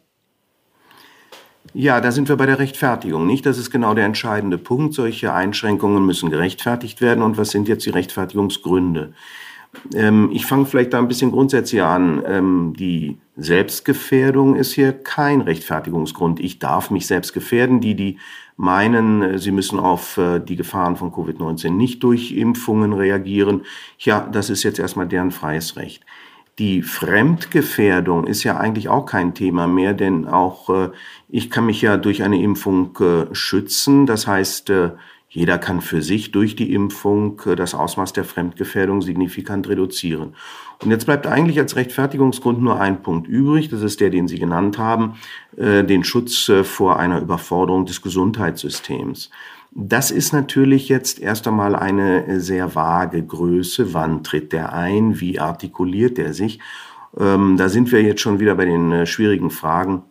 [1.74, 3.46] Ja, da sind wir bei der Rechtfertigung, nicht?
[3.46, 4.94] Das ist genau der entscheidende Punkt.
[4.94, 7.22] Solche Einschränkungen müssen gerechtfertigt werden.
[7.22, 9.14] Und was sind jetzt die Rechtfertigungsgründe?
[9.94, 12.24] Ähm, ich fange vielleicht da ein bisschen grundsätzlicher an.
[12.26, 16.40] Ähm, die Selbstgefährdung ist hier kein Rechtfertigungsgrund.
[16.40, 17.80] Ich darf mich selbst gefährden.
[17.82, 18.18] Die, die
[18.58, 23.62] meinen, äh, sie müssen auf äh, die Gefahren von Covid-19 nicht durch Impfungen reagieren,
[23.98, 26.06] ja, das ist jetzt erstmal deren freies Recht.
[26.60, 30.90] Die Fremdgefährdung ist ja eigentlich auch kein Thema mehr, denn auch äh,
[31.30, 32.98] ich kann mich ja durch eine Impfung
[33.32, 34.06] schützen.
[34.06, 34.72] Das heißt,
[35.34, 40.36] jeder kann für sich durch die Impfung äh, das Ausmaß der Fremdgefährdung signifikant reduzieren.
[40.84, 44.40] Und jetzt bleibt eigentlich als Rechtfertigungsgrund nur ein Punkt übrig, das ist der, den Sie
[44.40, 45.14] genannt haben,
[45.56, 49.30] äh, den Schutz äh, vor einer Überforderung des Gesundheitssystems.
[49.74, 53.94] Das ist natürlich jetzt erst einmal eine sehr vage Größe.
[53.94, 55.22] Wann tritt der ein?
[55.22, 56.60] Wie artikuliert der sich?
[57.18, 60.04] Ähm, da sind wir jetzt schon wieder bei den schwierigen Fragen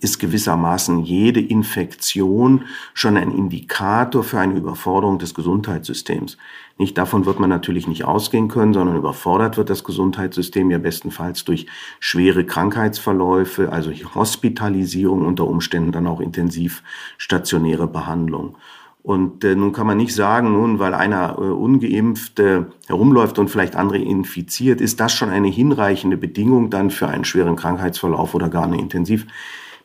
[0.00, 6.36] ist gewissermaßen jede Infektion schon ein Indikator für eine Überforderung des Gesundheitssystems.
[6.76, 11.44] Nicht davon wird man natürlich nicht ausgehen können, sondern überfordert wird das Gesundheitssystem ja bestenfalls
[11.44, 11.66] durch
[12.00, 16.82] schwere Krankheitsverläufe, also Hospitalisierung unter Umständen dann auch intensiv
[17.16, 18.56] stationäre Behandlung.
[19.02, 23.48] Und äh, nun kann man nicht sagen, nun, weil einer äh, ungeimpft äh, herumläuft und
[23.48, 28.48] vielleicht andere infiziert, ist das schon eine hinreichende Bedingung dann für einen schweren Krankheitsverlauf oder
[28.48, 29.26] gar eine Intensiv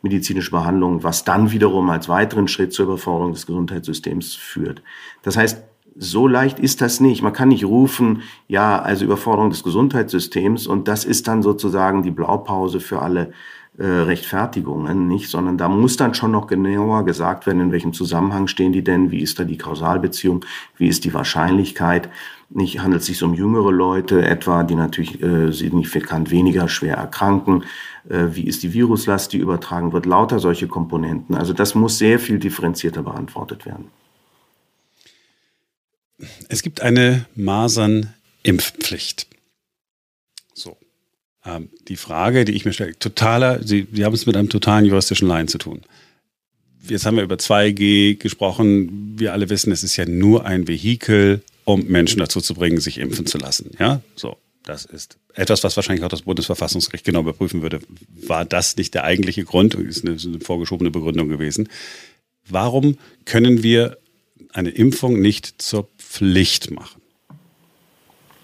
[0.02, 4.82] medizinische Behandlung, was dann wiederum als weiteren Schritt zur Überforderung des Gesundheitssystems führt.
[5.22, 5.64] Das heißt,
[5.96, 7.22] so leicht ist das nicht.
[7.22, 12.12] Man kann nicht rufen, ja, also Überforderung des Gesundheitssystems und das ist dann sozusagen die
[12.12, 13.34] Blaupause für alle
[13.78, 18.48] äh, Rechtfertigungen, nicht, sondern da muss dann schon noch genauer gesagt werden, in welchem Zusammenhang
[18.48, 20.46] stehen die denn, wie ist da die Kausalbeziehung,
[20.78, 22.10] wie ist die Wahrscheinlichkeit.
[22.54, 27.64] Nicht handelt es sich um jüngere Leute etwa, die natürlich äh, signifikant weniger schwer erkranken.
[28.10, 30.06] Äh, wie ist die Viruslast, die übertragen wird?
[30.06, 31.34] Lauter solche Komponenten.
[31.34, 33.86] Also das muss sehr viel differenzierter beantwortet werden.
[36.50, 39.28] Es gibt eine Masernimpfpflicht.
[40.54, 40.78] So.
[41.46, 44.86] Ähm, die Frage, die ich mir stelle, totaler, Sie, Sie haben es mit einem totalen
[44.86, 45.82] juristischen Laien zu tun.
[46.84, 49.18] Jetzt haben wir über 2G gesprochen.
[49.18, 52.98] Wir alle wissen, es ist ja nur ein Vehikel, um Menschen dazu zu bringen, sich
[52.98, 53.72] impfen zu lassen.
[53.80, 54.38] Ja, so.
[54.64, 57.80] Das ist etwas, was wahrscheinlich auch das Bundesverfassungsgericht genau überprüfen würde.
[58.28, 59.74] War das nicht der eigentliche Grund?
[59.74, 61.68] Ist eine, eine vorgeschobene Begründung gewesen.
[62.48, 63.98] Warum können wir
[64.54, 67.02] eine Impfung nicht zur Pflicht machen?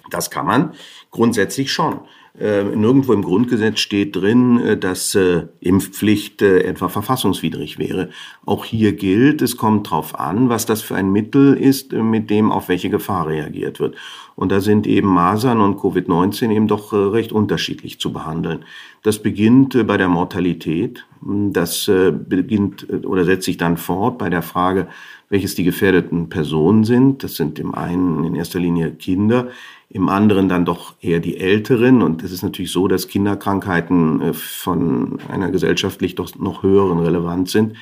[0.10, 0.74] Das kann man
[1.12, 2.00] grundsätzlich schon.
[2.39, 8.10] Äh, nirgendwo im Grundgesetz steht drin, äh, dass äh, Impfpflicht etwa verfassungswidrig wäre.
[8.45, 12.52] Auch hier gilt, es kommt darauf an, was das für ein Mittel ist, mit dem
[12.52, 13.95] auf welche Gefahr reagiert wird.
[14.36, 18.65] Und da sind eben Masern und Covid-19 eben doch recht unterschiedlich zu behandeln.
[19.02, 21.08] Das beginnt bei der Mortalität.
[21.21, 21.89] Das
[22.30, 24.88] beginnt oder setzt sich dann fort bei der Frage,
[25.30, 27.23] welches die gefährdeten Personen sind.
[27.23, 29.50] Das sind im einen in erster Linie Kinder,
[29.89, 32.02] im anderen dann doch eher die Älteren.
[32.02, 37.52] Und es ist natürlich so, dass Kinderkrankheiten äh, von einer gesellschaftlich doch noch höheren Relevanz
[37.52, 37.76] sind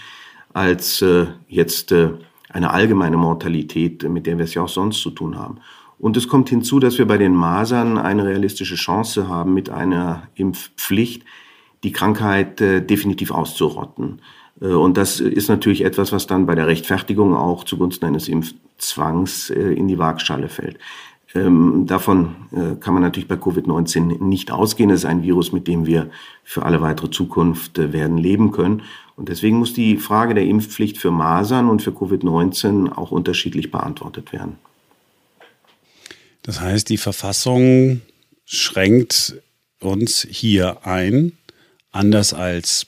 [0.54, 2.12] als äh, jetzt äh,
[2.50, 5.58] eine allgemeine Mortalität, mit der wir es ja auch sonst zu tun haben.
[5.98, 10.28] Und es kommt hinzu, dass wir bei den Masern eine realistische Chance haben, mit einer
[10.36, 11.24] Impfpflicht
[11.84, 14.22] die Krankheit definitiv auszurotten.
[14.60, 19.88] Und das ist natürlich etwas, was dann bei der Rechtfertigung auch zugunsten eines Impfzwangs in
[19.88, 20.80] die Waagschale fällt.
[21.36, 24.90] Ähm, davon äh, kann man natürlich bei Covid-19 nicht ausgehen.
[24.90, 26.10] Es ist ein Virus, mit dem wir
[26.46, 28.84] für alle weitere Zukunft äh, werden leben können.
[29.18, 34.32] Und deswegen muss die Frage der Impfpflicht für Masern und für Covid-19 auch unterschiedlich beantwortet
[34.32, 34.56] werden.
[36.42, 38.02] Das heißt, die Verfassung
[38.46, 39.36] schränkt
[39.82, 41.34] uns hier ein,
[41.92, 42.88] anders als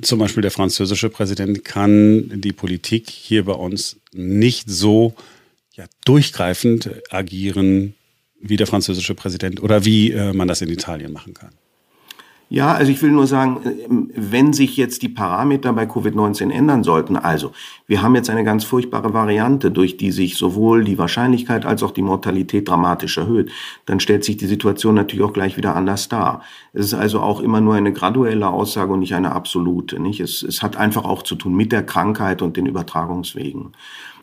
[0.00, 5.14] zum Beispiel der französische Präsident kann die Politik hier bei uns nicht so
[5.74, 7.94] ja, durchgreifend agieren
[8.40, 11.50] wie der französische Präsident oder wie äh, man das in Italien machen kann.
[12.50, 16.84] Ja, also ich will nur sagen, ähm, wenn sich jetzt die Parameter bei Covid-19 ändern
[16.84, 17.52] sollten, also
[17.86, 21.90] wir haben jetzt eine ganz furchtbare Variante, durch die sich sowohl die Wahrscheinlichkeit als auch
[21.90, 23.50] die Mortalität dramatisch erhöht,
[23.86, 26.42] dann stellt sich die Situation natürlich auch gleich wieder anders dar.
[26.74, 29.98] Es ist also auch immer nur eine graduelle Aussage und nicht eine absolute.
[29.98, 30.20] Nicht?
[30.20, 33.72] Es, es hat einfach auch zu tun mit der Krankheit und den Übertragungswegen.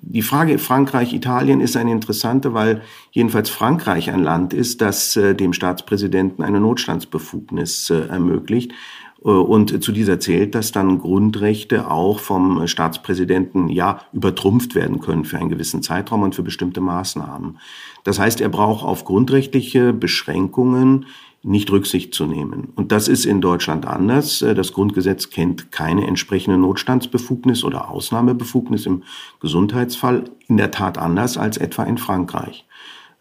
[0.04, 5.54] Die Frage Frankreich-Italien ist eine interessante, weil jedenfalls Frankreich ein Land ist, das äh, dem
[5.54, 8.72] Staatspräsidenten eine Notstandsbefugnis äh, ermöglicht.
[9.24, 15.24] Äh, und zu dieser zählt, dass dann Grundrechte auch vom Staatspräsidenten ja übertrumpft werden können
[15.24, 17.60] für einen gewissen Zeitraum und für bestimmte Maßnahmen.
[18.04, 21.06] Das heißt, er braucht auf grundrechtliche Beschränkungen
[21.44, 22.70] nicht Rücksicht zu nehmen.
[22.76, 24.42] Und das ist in Deutschland anders.
[24.42, 29.04] Äh, das Grundgesetz kennt keine entsprechende Notstandsbefugnis oder Ausnahmebefugnis im
[29.40, 32.66] Gesundheitsfall in der Tat anders als etwa in Frankreich.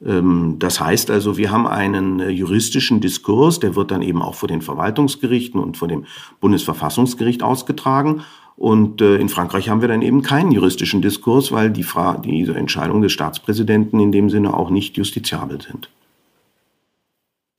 [0.05, 4.35] Ähm, das heißt also, wir haben einen äh, juristischen Diskurs, der wird dann eben auch
[4.35, 6.05] vor den Verwaltungsgerichten und vor dem
[6.41, 8.23] Bundesverfassungsgericht ausgetragen.
[8.57, 12.55] Und äh, in Frankreich haben wir dann eben keinen juristischen Diskurs, weil die Fra diese
[12.55, 15.89] Entscheidungen des Staatspräsidenten in dem Sinne auch nicht justiziabel sind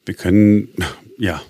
[0.05, 0.69] wir können
[1.17, 1.41] ja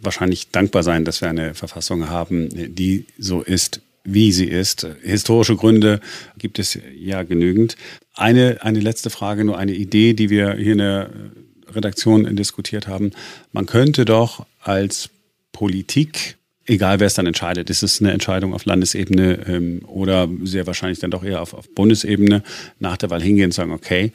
[0.00, 4.86] wahrscheinlich dankbar sein, dass wir eine Verfassung haben, die so ist, wie sie ist.
[5.02, 6.00] Historische Gründe
[6.38, 7.76] gibt es ja genügend.
[8.14, 11.10] Eine, eine letzte Frage, nur eine Idee, die wir hier in der
[11.68, 13.12] Redaktion diskutiert haben.
[13.52, 15.08] Man könnte doch als
[15.52, 16.36] Politik,
[16.66, 20.98] egal wer es dann entscheidet, ist es eine Entscheidung auf Landesebene ähm, oder sehr wahrscheinlich
[20.98, 22.42] dann doch eher auf, auf Bundesebene,
[22.78, 24.12] nach der Wahl hingehen und sagen, okay,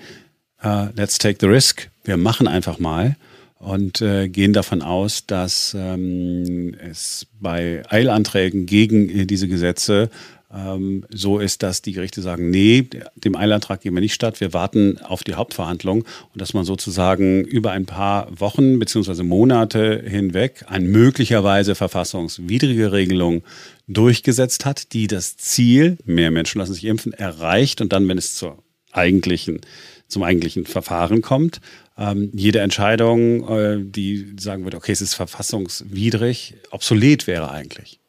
[0.64, 1.90] uh, let's take the risk.
[2.04, 3.16] Wir machen einfach mal
[3.60, 10.10] und äh, gehen davon aus, dass ähm, es bei Eilanträgen gegen äh, diese Gesetze
[10.52, 14.54] ähm, so ist, dass die Gerichte sagen, nee, dem Eilantrag geben wir nicht statt, wir
[14.54, 16.00] warten auf die Hauptverhandlung
[16.34, 23.44] und dass man sozusagen über ein paar Wochen beziehungsweise Monate hinweg eine möglicherweise verfassungswidrige Regelung
[23.88, 28.36] durchgesetzt hat, die das Ziel, mehr Menschen lassen sich impfen, erreicht und dann, wenn es
[28.36, 29.62] zur eigentlichen,
[30.10, 31.62] zum eigentlichen Verfahren kommt,
[31.98, 38.00] ähm, jede Entscheidung, äh, die sagen würde, okay, es ist verfassungswidrig, obsolet wäre eigentlich.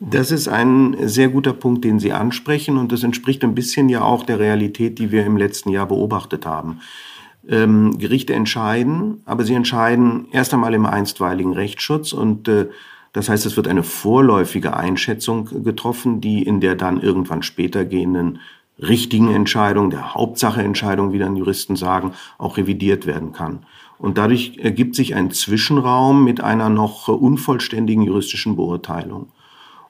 [0.00, 4.02] Das ist ein sehr guter Punkt, den Sie ansprechen und das entspricht ein bisschen ja
[4.02, 6.80] auch der Realität, die wir im letzten Jahr beobachtet haben.
[7.48, 12.68] Ähm, Gerichte entscheiden, aber sie entscheiden erst einmal im einstweiligen Rechtsschutz und äh,
[13.12, 18.40] Das heißt, es wird eine vorläufige Einschätzung getroffen, die in der dann irgendwann später gehenden
[18.80, 23.66] richtigen Entscheidung, der Hauptsacheentscheidung, wie dann Juristen sagen, auch revidiert werden kann.
[23.98, 29.28] Und dadurch ergibt sich ein Zwischenraum mit einer noch unvollständigen juristischen Beurteilung.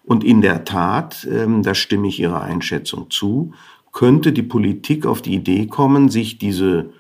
[0.05, 3.53] Und in der Tat, ähm, da stimme ich Ihrer Einschätzung zu,
[3.93, 6.91] könnte die Politik auf die Idee kommen, sich diese,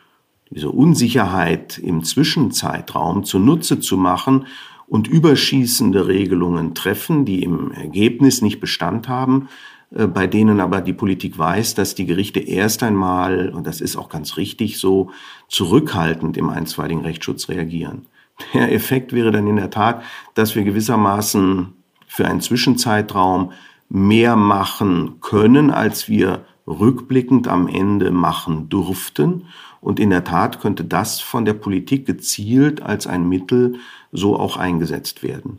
[0.51, 4.47] diese Unsicherheit im Zwischenzeitraum zunutze zu machen
[4.87, 9.49] und überschießende Regelungen treffen, die im Ergebnis nicht Bestand haben,
[9.95, 14.09] bei denen aber die Politik weiß, dass die Gerichte erst einmal, und das ist auch
[14.09, 15.11] ganz richtig so,
[15.49, 18.07] zurückhaltend im einstweiligen Rechtsschutz reagieren.
[18.53, 20.03] Der Effekt wäre dann in der Tat,
[20.35, 21.73] dass wir gewissermaßen
[22.09, 23.53] für einen Zwischenzeitraum
[23.89, 29.47] mehr machen können, als wir rückblickend am Ende machen durften.
[29.81, 33.77] Und in der Tat könnte das von der Politik gezielt als ein Mittel
[34.11, 35.59] so auch eingesetzt werden.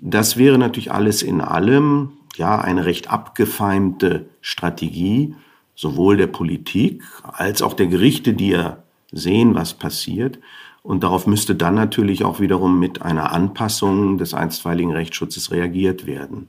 [0.00, 5.34] Das wäre natürlich alles in allem ja eine recht abgefeimte Strategie,
[5.74, 8.78] sowohl der Politik als auch der Gerichte, die ja
[9.12, 10.38] sehen, was passiert.
[10.82, 16.48] Und darauf müsste dann natürlich auch wiederum mit einer Anpassung des einstweiligen Rechtsschutzes reagiert werden.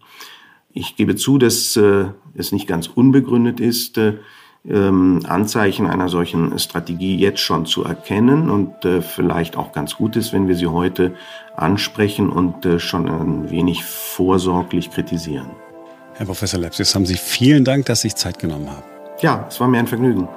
[0.71, 4.17] Ich gebe zu, dass äh, es nicht ganz unbegründet ist, äh,
[4.67, 10.15] ähm, Anzeichen einer solchen Strategie jetzt schon zu erkennen und äh, vielleicht auch ganz gut
[10.15, 11.15] ist, wenn wir sie heute
[11.55, 15.49] ansprechen und schon ein wenig vorsorglich kritisieren.
[16.19, 18.83] Herr Professor Lepsius, haben Sie vielen Dank, dass Sie sich Zeit genommen haben.
[19.21, 20.27] Ja, es war mir ein Vergnügen.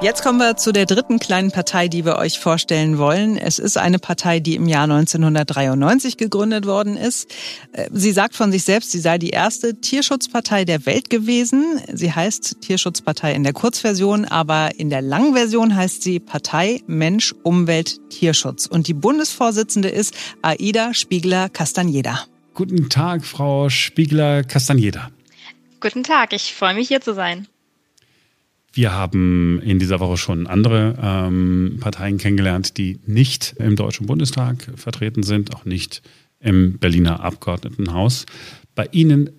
[0.00, 3.36] Jetzt kommen wir zu der dritten kleinen Partei, die wir euch vorstellen wollen.
[3.36, 7.30] Es ist eine Partei, die im Jahr 1993 gegründet worden ist.
[7.72, 11.82] Äh, sie sagt von sich selbst, sie sei die erste Tierschutzpartei der Welt gewesen.
[11.92, 17.98] Sie heißt Tierschutzpartei in der Kurzversion, aber in der Langversion heißt sie Partei Mensch, Umwelt,
[18.08, 18.64] Tierschutz.
[18.64, 22.24] Und die Bundesvorsitzende ist Aida Spiegler-Castaneda.
[22.58, 25.12] Guten Tag, Frau Spiegler-Castaneda.
[25.78, 27.46] Guten Tag, ich freue mich hier zu sein.
[28.72, 34.72] Wir haben in dieser Woche schon andere ähm, Parteien kennengelernt, die nicht im Deutschen Bundestag
[34.74, 36.02] vertreten sind, auch nicht
[36.40, 38.26] im Berliner Abgeordnetenhaus.
[38.74, 39.30] Bei Ihnen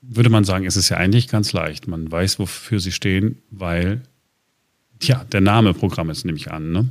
[0.00, 1.88] würde man sagen, ist es ja eigentlich ganz leicht.
[1.88, 4.04] Man weiß, wofür Sie stehen, weil
[5.02, 6.70] ja, der Name Programm ist, nehme ich an.
[6.70, 6.88] Ne?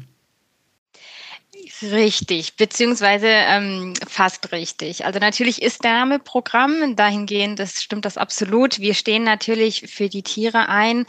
[1.82, 5.06] Richtig, beziehungsweise ähm, fast richtig.
[5.06, 8.80] Also natürlich ist der Name Programm, dahingehend das stimmt das absolut.
[8.80, 11.06] Wir stehen natürlich für die Tiere ein,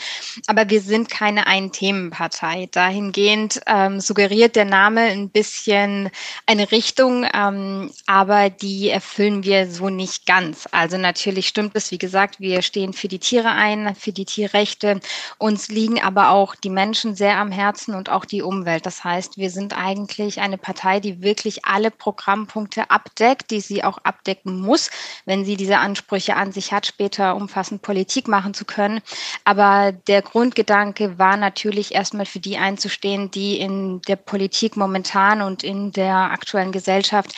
[0.46, 2.68] aber wir sind keine Ein-Themen-Partei.
[2.70, 6.08] Dahingehend ähm, suggeriert der Name ein bisschen
[6.46, 10.68] eine Richtung, ähm, aber die erfüllen wir so nicht ganz.
[10.70, 15.00] Also natürlich stimmt es, wie gesagt, wir stehen für die Tiere ein, für die Tierrechte.
[15.38, 18.86] Uns liegen aber auch die Menschen sehr am Herzen und auch die Umwelt.
[18.86, 23.98] Das heißt, wir sind eigentlich eine Partei, die wirklich alle Programmpunkte abdeckt, die sie auch
[24.04, 24.90] abdecken muss,
[25.24, 29.00] wenn sie diese Ansprüche an sich hat, später umfassend Politik machen zu können.
[29.44, 35.64] Aber der Grundgedanke war natürlich erstmal für die einzustehen, die in der Politik momentan und
[35.64, 37.34] in der aktuellen Gesellschaft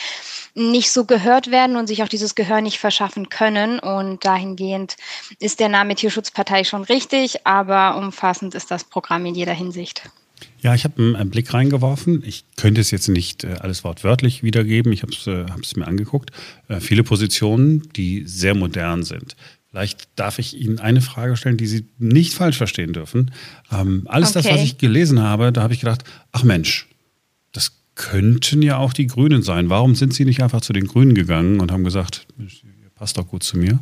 [0.55, 3.79] nicht so gehört werden und sich auch dieses Gehör nicht verschaffen können.
[3.79, 4.97] Und dahingehend
[5.39, 10.03] ist der Name Tierschutzpartei schon richtig, aber umfassend ist das Programm in jeder Hinsicht.
[10.63, 12.23] Ja, ich habe einen Blick reingeworfen.
[12.25, 14.93] Ich könnte es jetzt nicht äh, alles wortwörtlich wiedergeben.
[14.93, 15.45] Ich habe es äh,
[15.77, 16.31] mir angeguckt.
[16.69, 19.35] Äh, viele Positionen, die sehr modern sind.
[19.69, 23.31] Vielleicht darf ich Ihnen eine Frage stellen, die Sie nicht falsch verstehen dürfen.
[23.73, 24.47] Ähm, alles okay.
[24.47, 26.87] das, was ich gelesen habe, da habe ich gedacht, ach Mensch,
[27.51, 29.69] das könnten ja auch die Grünen sein.
[29.69, 33.27] Warum sind Sie nicht einfach zu den Grünen gegangen und haben gesagt, ihr passt doch
[33.27, 33.79] gut zu mir?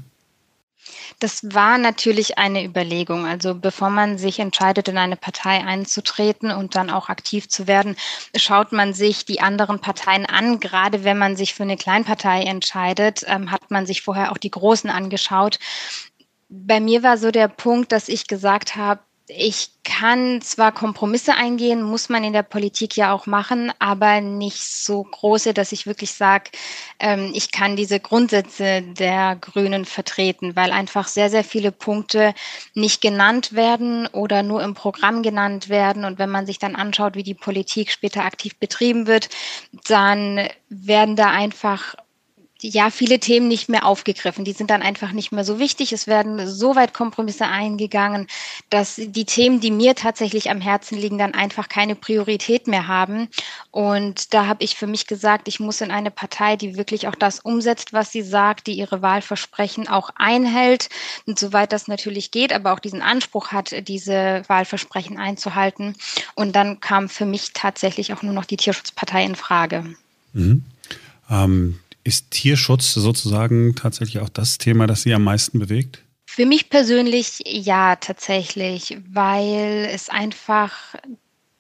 [1.20, 3.26] Das war natürlich eine Überlegung.
[3.26, 7.96] Also bevor man sich entscheidet, in eine Partei einzutreten und dann auch aktiv zu werden,
[8.36, 10.60] schaut man sich die anderen Parteien an.
[10.60, 14.52] Gerade wenn man sich für eine Kleinpartei entscheidet, ähm, hat man sich vorher auch die
[14.52, 15.60] Großen angeschaut.
[16.50, 19.02] Bei mir war so der Punkt, dass ich gesagt habe,
[19.38, 24.62] ich kann zwar Kompromisse eingehen, muss man in der Politik ja auch machen, aber nicht
[24.62, 26.52] so große, dass ich wirklich sage,
[27.00, 32.34] ähm, ich kann diese Grundsätze der Grünen vertreten, weil einfach sehr, sehr viele Punkte
[32.74, 36.06] nicht genannt werden oder nur im Programm genannt werden.
[36.06, 39.30] Und wenn man sich dann anschaut, wie die Politik später aktiv betrieben wird,
[39.88, 41.96] dann werden da einfach
[42.62, 44.46] ja viele Themen nicht mehr aufgegriffen.
[44.46, 45.92] Die sind dann einfach nicht mehr so wichtig.
[45.94, 48.28] Es werden so weit Kompromisse eingegangen,
[48.70, 53.30] dass die Themen, die mir tatsächlich am Herzen liegen, dann einfach keine Priorität mehr haben.
[53.72, 57.16] Und da habe ich für mich gesagt, ich muss in eine Partei, die wirklich auch
[57.16, 60.90] das umsetzt, was sie sagt, die ihre Wahlversprechen auch einhält.
[61.26, 65.96] Und soweit das natürlich geht, aber auch diesen Anspruch hat, diese Wahlversprechen einzuhalten.
[66.36, 69.96] Und dann kam für mich tatsächlich auch nur noch die Tierschutzpartei in Frage.
[70.34, 70.64] Mhm.
[71.30, 76.04] Ähm, ist Tierschutz sozusagen tatsächlich auch das Thema, das Sie am meisten bewegt?
[76.26, 80.96] Für mich persönlich ja, tatsächlich, weil es einfach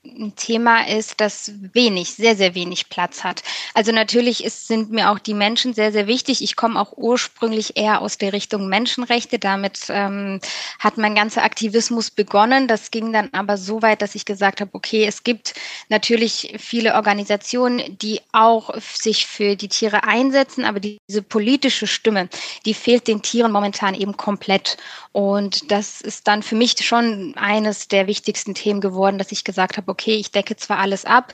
[0.03, 3.43] ein Thema ist, das wenig, sehr, sehr wenig Platz hat.
[3.75, 6.41] Also natürlich ist, sind mir auch die Menschen sehr, sehr wichtig.
[6.41, 9.37] Ich komme auch ursprünglich eher aus der Richtung Menschenrechte.
[9.37, 10.39] Damit ähm,
[10.79, 12.67] hat mein ganzer Aktivismus begonnen.
[12.67, 15.53] Das ging dann aber so weit, dass ich gesagt habe, okay, es gibt
[15.89, 22.27] natürlich viele Organisationen, die auch sich für die Tiere einsetzen, aber diese politische Stimme,
[22.65, 24.77] die fehlt den Tieren momentan eben komplett.
[25.11, 29.77] Und das ist dann für mich schon eines der wichtigsten Themen geworden, dass ich gesagt
[29.77, 31.33] habe, okay, ich decke zwar alles ab,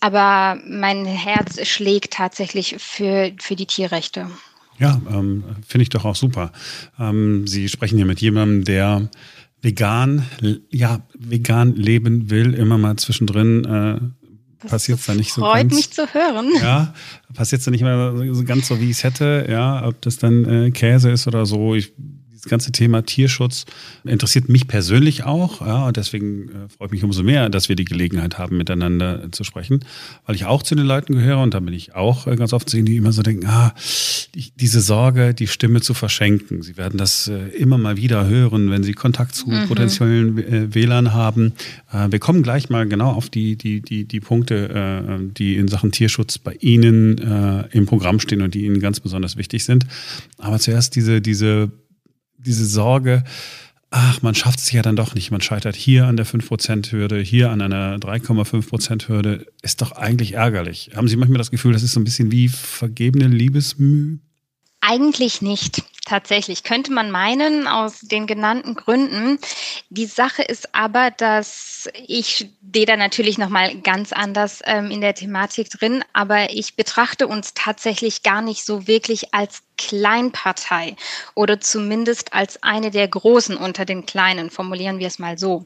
[0.00, 4.28] aber mein Herz schlägt tatsächlich für, für die Tierrechte.
[4.78, 6.52] Ja, ähm, finde ich doch auch super.
[6.98, 9.08] Ähm, Sie sprechen hier mit jemandem, der
[9.60, 10.24] vegan,
[10.70, 13.64] ja, vegan leben will, immer mal zwischendrin.
[13.64, 15.74] Äh, passiert es da nicht so freut ganz.
[15.74, 16.52] mich zu hören.
[16.60, 16.94] Ja,
[17.34, 19.46] passiert es da nicht immer so ganz so, wie ich es hätte.
[19.48, 21.74] Ja, ob das dann äh, Käse ist oder so.
[21.74, 21.92] Ich
[22.42, 23.66] das ganze Thema Tierschutz
[24.04, 25.60] interessiert mich persönlich auch.
[25.60, 29.30] Ja, und deswegen äh, freut mich umso mehr, dass wir die Gelegenheit haben, miteinander äh,
[29.32, 29.84] zu sprechen,
[30.24, 32.70] weil ich auch zu den Leuten gehöre und da bin ich auch äh, ganz oft
[32.70, 33.74] sehen, die immer so denken, ah,
[34.36, 36.62] die, diese Sorge, die Stimme zu verschenken.
[36.62, 39.66] Sie werden das immer mal wieder hören, wenn sie Kontakt zu mhm.
[39.66, 41.54] potenziellen äh, Wählern haben.
[42.10, 46.38] Wir kommen gleich mal genau auf die, die, die, die Punkte, die in Sachen Tierschutz
[46.38, 47.18] bei Ihnen
[47.72, 49.86] im Programm stehen und die Ihnen ganz besonders wichtig sind.
[50.36, 51.70] Aber zuerst diese, diese
[52.38, 53.24] diese Sorge,
[53.90, 55.30] ach, man schafft es ja dann doch nicht.
[55.30, 59.46] Man scheitert hier an der 5%-Hürde, hier an einer 3,5%-Hürde.
[59.62, 60.90] Ist doch eigentlich ärgerlich.
[60.94, 64.18] Haben Sie manchmal das Gefühl, das ist so ein bisschen wie vergebene Liebesmüh?
[64.80, 65.82] Eigentlich nicht.
[66.04, 69.38] Tatsächlich könnte man meinen, aus den genannten Gründen.
[69.90, 75.14] Die Sache ist aber, dass ich stehe da natürlich nochmal ganz anders ähm, in der
[75.14, 80.96] Thematik drin, aber ich betrachte uns tatsächlich gar nicht so wirklich als Kleinpartei
[81.34, 85.64] oder zumindest als eine der Großen unter den Kleinen, formulieren wir es mal so.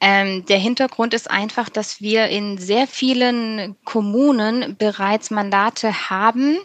[0.00, 6.58] Ähm, der Hintergrund ist einfach, dass wir in sehr vielen Kommunen bereits Mandate haben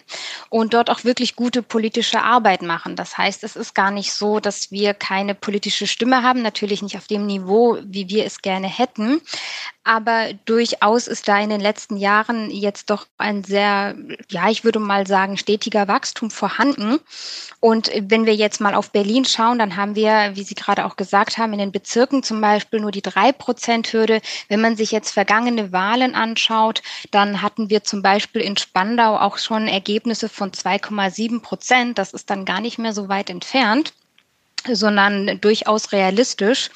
[0.50, 2.96] und dort auch wirklich gute politische Arbeit machen.
[2.96, 6.98] Das heißt, es ist gar nicht so, dass wir keine politische Stimme haben, natürlich nicht
[6.98, 9.22] auf dem Niveau, wie wir es gerne hätten.
[9.84, 13.96] Aber durchaus ist da in den letzten Jahren jetzt doch ein sehr,
[14.30, 16.89] ja, ich würde mal sagen, stetiger Wachstum vorhanden.
[17.60, 20.96] Und wenn wir jetzt mal auf Berlin schauen, dann haben wir, wie Sie gerade auch
[20.96, 24.22] gesagt haben, in den Bezirken zum Beispiel nur die 3-Prozent-Hürde.
[24.48, 29.38] Wenn man sich jetzt vergangene Wahlen anschaut, dann hatten wir zum Beispiel in Spandau auch
[29.38, 31.98] schon Ergebnisse von 2,7 Prozent.
[31.98, 33.94] Das ist dann gar nicht mehr so weit entfernt
[34.72, 36.70] sondern durchaus realistisch.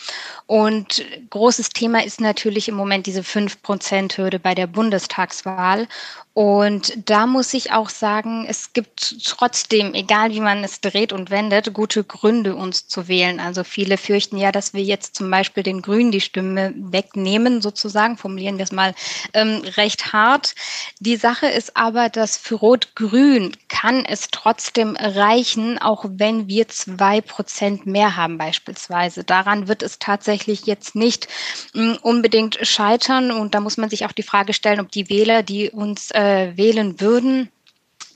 [0.46, 5.88] Und großes Thema ist natürlich im Moment diese 5-Prozent-Hürde bei der Bundestagswahl.
[6.36, 11.30] Und da muss ich auch sagen, es gibt trotzdem, egal wie man es dreht und
[11.30, 13.40] wendet, gute Gründe, uns zu wählen.
[13.40, 18.18] Also viele fürchten ja, dass wir jetzt zum Beispiel den Grünen die Stimme wegnehmen, sozusagen,
[18.18, 18.96] formulieren wir es mal
[19.36, 20.56] ähm, recht hart.
[21.00, 27.22] Die Sache ist aber, dass für Rot-Grün kann es trotzdem reichen, auch wenn wir zwei
[27.22, 29.24] Prozent mehr haben beispielsweise.
[29.24, 31.28] Daran wird es tatsächlich jetzt nicht
[31.76, 33.30] äh, unbedingt scheitern.
[33.30, 36.23] Und da muss man sich auch die Frage stellen, ob die Wähler, die uns äh,
[36.24, 37.50] äh, wählen würden,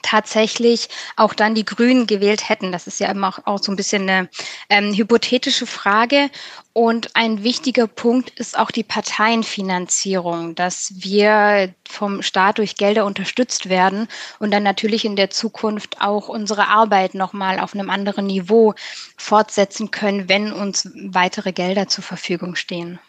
[0.07, 2.71] tatsächlich auch dann die Grünen gewählt hätten.
[2.71, 4.29] Das ist ja immer auch, auch so ein bisschen eine
[4.69, 6.29] ähm, hypothetische Frage.
[6.71, 13.67] Und ein wichtiger Punkt ist auch die Parteienfinanzierung, dass wir vom Staat durch Gelder unterstützt
[13.67, 14.07] werden
[14.39, 18.75] und dann natürlich in der Zukunft auch unsere Arbeit nochmal auf einem anderen Niveau
[19.17, 22.99] fortsetzen können, wenn uns weitere Gelder zur Verfügung stehen.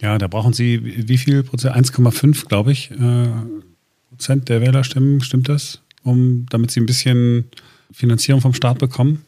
[0.00, 1.76] Ja, da brauchen Sie wie viel Prozent?
[1.76, 2.90] 1,5, glaube ich.
[2.92, 3.30] Äh
[4.18, 5.80] Prozent der Wählerstimmen, stimmt das?
[6.02, 7.48] Um, damit sie ein bisschen
[7.92, 9.24] Finanzierung vom Staat bekommen?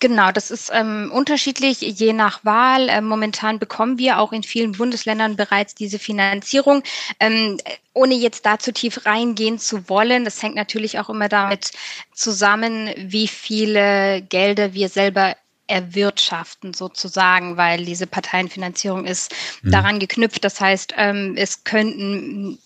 [0.00, 2.88] Genau, das ist ähm, unterschiedlich je nach Wahl.
[2.88, 6.82] Ähm, momentan bekommen wir auch in vielen Bundesländern bereits diese Finanzierung.
[7.20, 7.58] Ähm,
[7.92, 11.70] ohne jetzt da zu tief reingehen zu wollen, das hängt natürlich auch immer damit
[12.12, 15.36] zusammen, wie viele Gelder wir selber
[15.68, 19.32] erwirtschaften sozusagen, weil diese Parteienfinanzierung ist
[19.62, 19.70] mhm.
[19.70, 20.42] daran geknüpft.
[20.42, 22.58] Das heißt, ähm, es könnten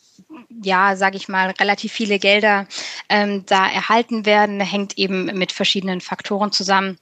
[0.62, 2.66] ja, sage ich mal, relativ viele Gelder
[3.08, 6.98] ähm, da erhalten werden, hängt eben mit verschiedenen Faktoren zusammen.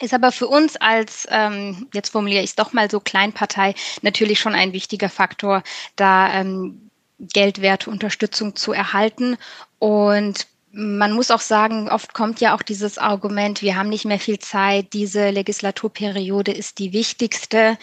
[0.00, 4.40] Ist aber für uns als, ähm, jetzt formuliere ich es doch mal so, Kleinpartei natürlich
[4.40, 5.62] schon ein wichtiger Faktor,
[5.94, 9.36] da ähm, geldwerte Unterstützung zu erhalten.
[9.78, 14.18] Und man muss auch sagen, oft kommt ja auch dieses Argument, wir haben nicht mehr
[14.18, 17.78] viel Zeit, diese Legislaturperiode ist die wichtigste.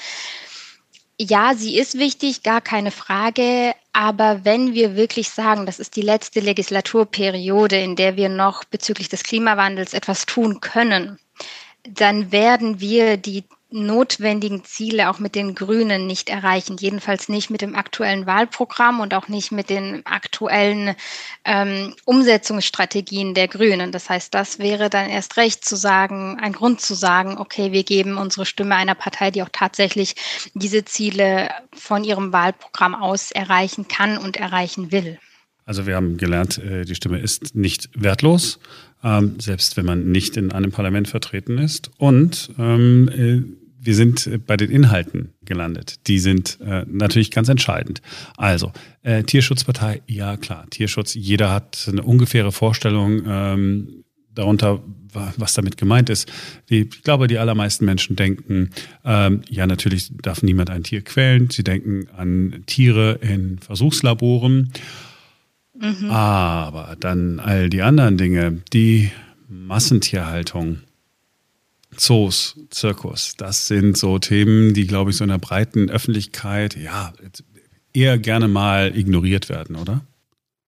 [1.20, 3.74] Ja, sie ist wichtig, gar keine Frage.
[3.94, 9.10] Aber wenn wir wirklich sagen, das ist die letzte Legislaturperiode, in der wir noch bezüglich
[9.10, 11.20] des Klimawandels etwas tun können,
[11.84, 16.78] dann werden wir die notwendigen Ziele auch mit den Grünen nicht erreichen.
[16.80, 20.96] Jedenfalls nicht mit dem aktuellen Wahlprogramm und auch nicht mit den aktuellen
[21.46, 23.92] ähm, Umsetzungsstrategien der Grünen.
[23.92, 27.84] Das heißt, das wäre dann erst recht zu sagen, ein Grund zu sagen, okay, wir
[27.84, 30.16] geben unsere Stimme einer Partei, die auch tatsächlich
[30.54, 35.18] diese Ziele von ihrem Wahlprogramm aus erreichen kann und erreichen will.
[35.66, 38.60] Also wir haben gelernt, äh, die Stimme ist nicht wertlos,
[39.04, 41.92] ähm, selbst wenn man nicht in einem Parlament vertreten ist.
[41.98, 46.08] Und ähm, äh, wir sind äh, bei den Inhalten gelandet.
[46.08, 48.02] Die sind äh, natürlich ganz entscheidend.
[48.38, 48.72] Also,
[49.04, 54.04] äh, Tierschutzpartei, ja klar, Tierschutz, jeder hat eine ungefähre Vorstellung ähm,
[54.34, 54.82] darunter,
[55.14, 56.32] was damit gemeint ist.
[56.70, 58.70] Ich glaube, die allermeisten Menschen denken,
[59.04, 61.50] ähm, ja, natürlich darf niemand ein Tier quälen.
[61.50, 64.72] Sie denken an Tiere in Versuchslaboren.
[65.78, 66.10] Mhm.
[66.10, 69.12] Aber dann all die anderen Dinge, die
[69.50, 70.78] Massentierhaltung,
[72.02, 77.14] Zoos, Zirkus, das sind so Themen, die, glaube ich, so in der breiten Öffentlichkeit ja
[77.94, 80.02] eher gerne mal ignoriert werden, oder?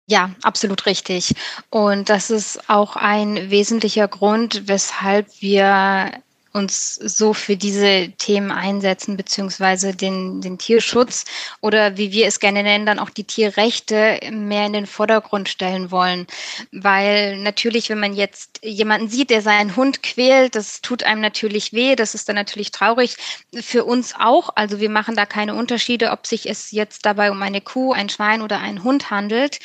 [0.08, 1.34] Ja, absolut richtig.
[1.72, 6.12] Und das ist auch ein wesentlicher Grund, weshalb wir
[6.54, 11.26] uns so für diese Themen einsetzen, beziehungsweise den, den Tierschutz
[11.62, 15.90] oder wie wir es gerne nennen, dann auch die Tierrechte mehr in den Vordergrund stellen
[15.90, 16.28] wollen.
[16.72, 21.74] Weil natürlich, wenn man jetzt jemanden sieht, der seinen Hund quält, das tut einem natürlich
[21.74, 23.18] weh, das ist dann natürlich traurig.
[23.62, 24.50] Für uns auch.
[24.56, 28.10] Also wir machen da keine Unterschiede, ob sich es jetzt dabei um eine Kuh, ein
[28.10, 29.60] Schwein oder einen Hund handelt.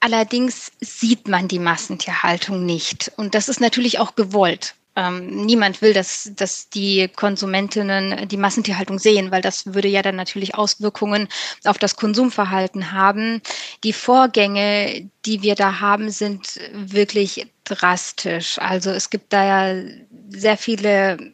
[0.00, 3.12] Allerdings sieht man die Massentierhaltung nicht.
[3.16, 4.74] Und das ist natürlich auch gewollt.
[4.98, 10.16] Ähm, niemand will, dass, dass die Konsumentinnen die Massentierhaltung sehen, weil das würde ja dann
[10.16, 11.28] natürlich Auswirkungen
[11.62, 13.40] auf das Konsumverhalten haben.
[13.84, 18.58] Die Vorgänge, die wir da haben, sind wirklich drastisch.
[18.58, 19.88] Also es gibt da ja
[20.30, 21.32] sehr viele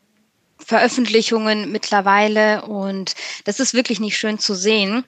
[0.58, 5.04] Veröffentlichungen mittlerweile und das ist wirklich nicht schön zu sehen.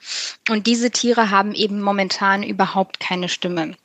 [0.48, 3.76] Und diese Tiere haben eben momentan überhaupt keine Stimme.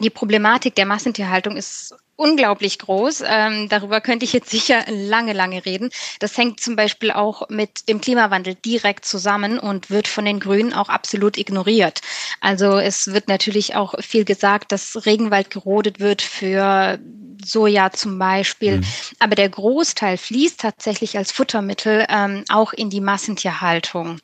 [0.00, 3.24] Die Problematik der Massentierhaltung ist unglaublich groß.
[3.26, 5.90] Ähm, darüber könnte ich jetzt sicher lange, lange reden.
[6.20, 10.72] Das hängt zum Beispiel auch mit dem Klimawandel direkt zusammen und wird von den Grünen
[10.72, 12.00] auch absolut ignoriert.
[12.42, 16.98] Also es wird natürlich auch viel gesagt, dass Regenwald gerodet wird für
[17.44, 18.78] Soja zum Beispiel.
[18.78, 18.86] Mhm.
[19.20, 24.18] Aber der Großteil fließt tatsächlich als Futtermittel ähm, auch in die Massentierhaltung.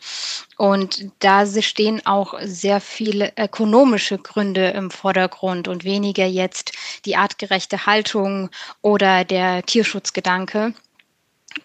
[0.56, 6.72] Und da stehen auch sehr viele ökonomische Gründe im Vordergrund und weniger jetzt
[7.04, 8.50] die artgerechte Haltung
[8.82, 10.74] oder der Tierschutzgedanke.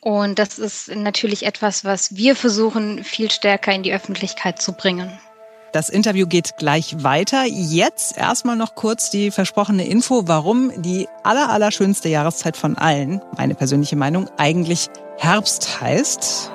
[0.01, 5.19] Und das ist natürlich etwas, was wir versuchen, viel stärker in die Öffentlichkeit zu bringen.
[5.73, 7.45] Das Interview geht gleich weiter.
[7.45, 13.23] Jetzt erstmal noch kurz die versprochene Info, warum die aller, aller schönste Jahreszeit von allen,
[13.37, 16.51] meine persönliche Meinung, eigentlich Herbst heißt.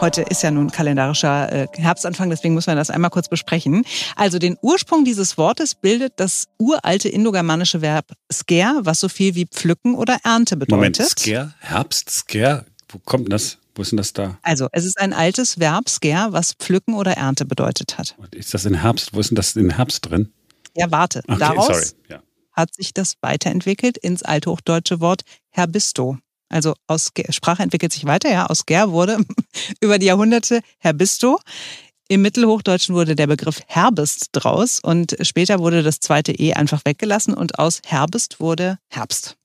[0.00, 3.84] Heute ist ja nun kalendarischer äh, Herbstanfang, deswegen müssen wir das einmal kurz besprechen.
[4.16, 9.46] Also den Ursprung dieses Wortes bildet das uralte indogermanische Verb sker, was so viel wie
[9.46, 10.76] pflücken oder Ernte bedeutet.
[10.76, 13.58] Moment, sker, Herbst, sker, wo kommt das?
[13.74, 14.38] Wo ist denn das da?
[14.42, 18.16] Also, es ist ein altes Verb, sker, was pflücken oder Ernte bedeutet hat.
[18.32, 19.14] Ist das in Herbst?
[19.14, 20.32] Wo ist denn das in Herbst drin?
[20.76, 21.22] Ja, warte.
[21.26, 22.22] Okay, Daraus ja.
[22.52, 26.18] hat sich das weiterentwickelt ins althochdeutsche Wort herbisto.
[26.48, 28.46] Also aus Sprache entwickelt sich weiter, ja.
[28.46, 29.18] Aus ger wurde
[29.80, 31.38] über die Jahrhunderte herbisto.
[32.08, 37.32] Im Mittelhochdeutschen wurde der Begriff Herbst draus und später wurde das zweite E einfach weggelassen
[37.32, 39.38] und aus Herbst wurde Herbst.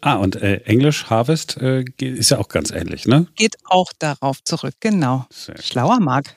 [0.00, 3.26] Ah, und äh, Englisch Harvest äh, ist ja auch ganz ähnlich, ne?
[3.34, 5.26] Geht auch darauf zurück, genau.
[5.60, 6.36] Schlauer Marc.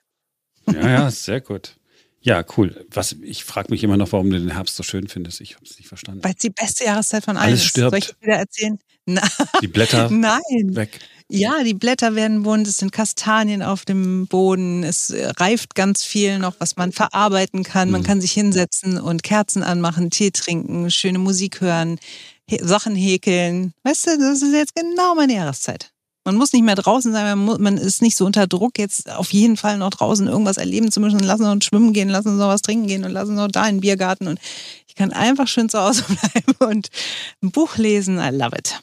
[0.67, 1.75] Ja, ja, sehr gut.
[2.23, 2.85] Ja, cool.
[2.91, 5.41] Was, ich frage mich immer noch, warum du den Herbst so schön findest.
[5.41, 6.23] Ich habe es nicht verstanden.
[6.23, 7.97] Weil es die beste Jahreszeit von allen Alles stirbt.
[7.97, 8.05] ist.
[8.05, 8.79] Soll ich wieder erzählen?
[9.07, 9.21] Na,
[9.61, 10.75] die Blätter Nein.
[10.75, 10.99] weg.
[11.27, 16.37] Ja, die Blätter werden bunt, es sind Kastanien auf dem Boden, es reift ganz viel
[16.37, 17.89] noch, was man verarbeiten kann.
[17.89, 18.05] Man mhm.
[18.05, 21.99] kann sich hinsetzen und Kerzen anmachen, Tee trinken, schöne Musik hören.
[22.61, 23.73] Sachen häkeln.
[23.83, 25.91] Weißt du, das ist jetzt genau meine Jahreszeit.
[26.23, 29.09] Man muss nicht mehr draußen sein, man, muss, man ist nicht so unter Druck, jetzt
[29.11, 31.19] auf jeden Fall noch draußen irgendwas erleben zu müssen.
[31.19, 33.67] Lassen uns schwimmen gehen, lassen uns noch was trinken gehen und lassen uns noch da
[33.67, 34.27] in den Biergarten.
[34.27, 34.39] Und
[34.87, 36.89] ich kann einfach schön zu Hause bleiben und
[37.41, 38.19] ein Buch lesen.
[38.19, 38.81] I love it.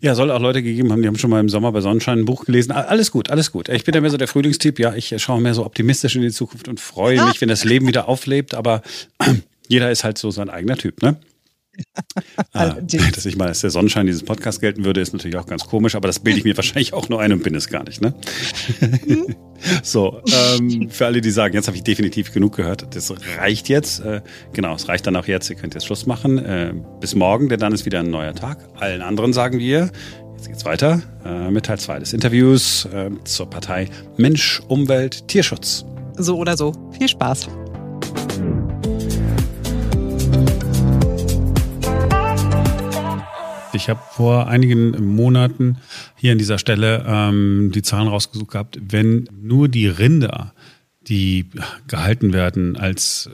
[0.00, 2.24] Ja, soll auch Leute gegeben haben, die haben schon mal im Sommer bei Sonnenschein ein
[2.24, 2.72] Buch gelesen.
[2.72, 3.68] Alles gut, alles gut.
[3.68, 4.78] Ich bin ja mehr so der Frühlingstyp.
[4.78, 7.86] Ja, ich schaue mehr so optimistisch in die Zukunft und freue mich, wenn das Leben
[7.86, 8.54] wieder auflebt.
[8.54, 8.82] Aber
[9.68, 11.16] jeder ist halt so sein eigener Typ, ne?
[12.52, 12.70] Ah,
[13.14, 15.94] dass ich mal als der Sonnenschein dieses Podcast gelten würde, ist natürlich auch ganz komisch,
[15.94, 18.00] aber das bilde ich mir wahrscheinlich auch nur ein und bin es gar nicht.
[18.00, 18.14] Ne?
[19.82, 20.22] so,
[20.58, 24.00] ähm, für alle, die sagen, jetzt habe ich definitiv genug gehört, das reicht jetzt.
[24.00, 26.38] Äh, genau, es reicht dann auch jetzt, ihr könnt jetzt Schluss machen.
[26.38, 28.58] Äh, bis morgen, denn dann ist wieder ein neuer Tag.
[28.76, 29.90] Allen anderen sagen wir,
[30.36, 35.84] jetzt geht's weiter äh, mit Teil 2 des Interviews äh, zur Partei Mensch, Umwelt, Tierschutz.
[36.16, 36.72] So oder so.
[36.98, 37.48] Viel Spaß.
[43.80, 45.78] Ich habe vor einigen Monaten
[46.14, 50.52] hier an dieser Stelle ähm, die Zahlen rausgesucht gehabt, wenn nur die Rinder,
[51.00, 51.46] die
[51.88, 53.30] gehalten werden als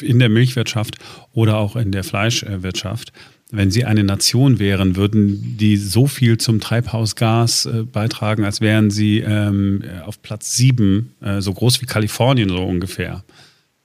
[0.00, 0.98] äh, in der Milchwirtschaft
[1.32, 3.12] oder auch in der Fleischwirtschaft,
[3.50, 8.92] wenn sie eine Nation wären, würden die so viel zum Treibhausgas äh, beitragen, als wären
[8.92, 13.24] sie ähm, auf Platz sieben, äh, so groß wie Kalifornien so ungefähr.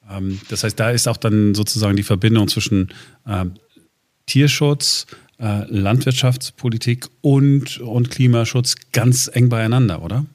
[0.07, 2.89] Ähm, das heißt, da ist auch dann sozusagen die Verbindung zwischen
[3.27, 3.53] ähm,
[4.27, 5.07] Tierschutz,
[5.43, 10.25] Landwirtschaftspolitik und, und Klimaschutz ganz eng beieinander, oder?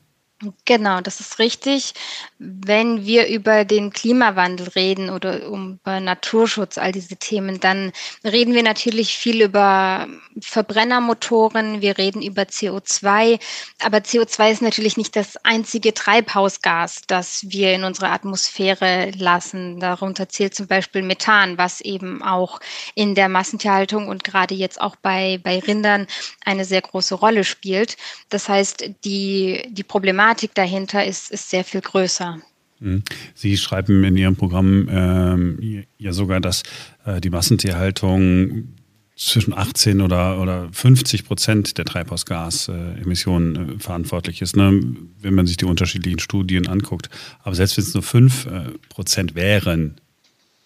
[0.65, 1.95] Genau, das ist richtig.
[2.39, 7.91] Wenn wir über den Klimawandel reden oder über Naturschutz, all diese Themen, dann
[8.23, 10.07] reden wir natürlich viel über
[10.41, 13.41] Verbrennermotoren, wir reden über CO2.
[13.83, 19.81] Aber CO2 ist natürlich nicht das einzige Treibhausgas, das wir in unsere Atmosphäre lassen.
[19.81, 22.61] Darunter zählt zum Beispiel Methan, was eben auch
[22.95, 26.07] in der Massentierhaltung und gerade jetzt auch bei, bei Rindern
[26.45, 27.97] eine sehr große Rolle spielt.
[28.29, 32.39] Das heißt, die, die Problematik Problematik dahinter ist, ist sehr viel größer.
[32.81, 33.03] Mhm.
[33.35, 36.65] Sie schreiben in Ihrem Programm ähm, ja sogar, dass
[37.07, 38.69] äh, die Massentierhaltung
[39.17, 44.79] zwischen 18 oder, oder 50 Prozent der Treibhausgasemissionen äh, verantwortlich ist, ne?
[45.21, 47.09] wenn man sich die unterschiedlichen Studien anguckt.
[47.43, 48.51] Aber selbst wenn es nur 5 äh,
[48.91, 49.99] Prozent wären,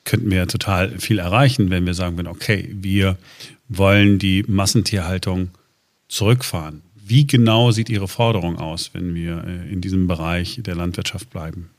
[0.04, 3.16] könnten wir ja total viel erreichen, wenn wir sagen würden, okay, wir
[3.68, 5.50] wollen die Massentierhaltung
[6.08, 6.82] zurückfahren.
[7.05, 11.70] Wie genau sieht Ihre Forderung aus, wenn wir äh, in diesem Bereich der Landwirtschaft bleiben?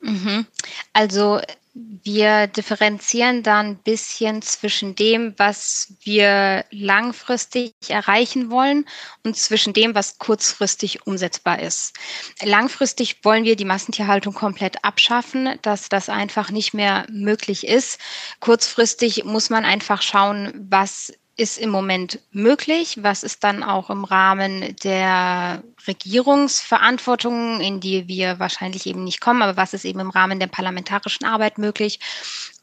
[0.00, 0.46] Mhm.
[0.92, 1.40] Also
[1.74, 8.86] wir differenzieren da ein bisschen zwischen dem, was wir langfristig erreichen wollen
[9.24, 11.94] und zwischen dem, was kurzfristig umsetzbar ist.
[12.42, 17.98] Langfristig wollen wir die Massentierhaltung komplett abschaffen, dass das einfach nicht mehr möglich ist.
[18.40, 24.04] Kurzfristig muss man einfach schauen, was ist im Moment möglich, was ist dann auch im
[24.04, 30.10] Rahmen der Regierungsverantwortung, in die wir wahrscheinlich eben nicht kommen, aber was ist eben im
[30.10, 32.00] Rahmen der parlamentarischen Arbeit möglich.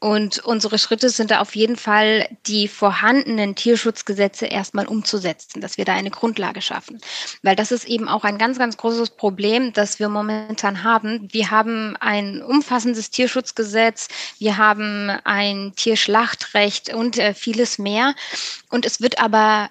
[0.00, 5.84] Und unsere Schritte sind da auf jeden Fall, die vorhandenen Tierschutzgesetze erstmal umzusetzen, dass wir
[5.84, 7.00] da eine Grundlage schaffen.
[7.42, 11.28] Weil das ist eben auch ein ganz, ganz großes Problem, das wir momentan haben.
[11.32, 18.14] Wir haben ein umfassendes Tierschutzgesetz, wir haben ein Tierschlachtrecht und äh, vieles mehr.
[18.70, 19.70] Und es wird aber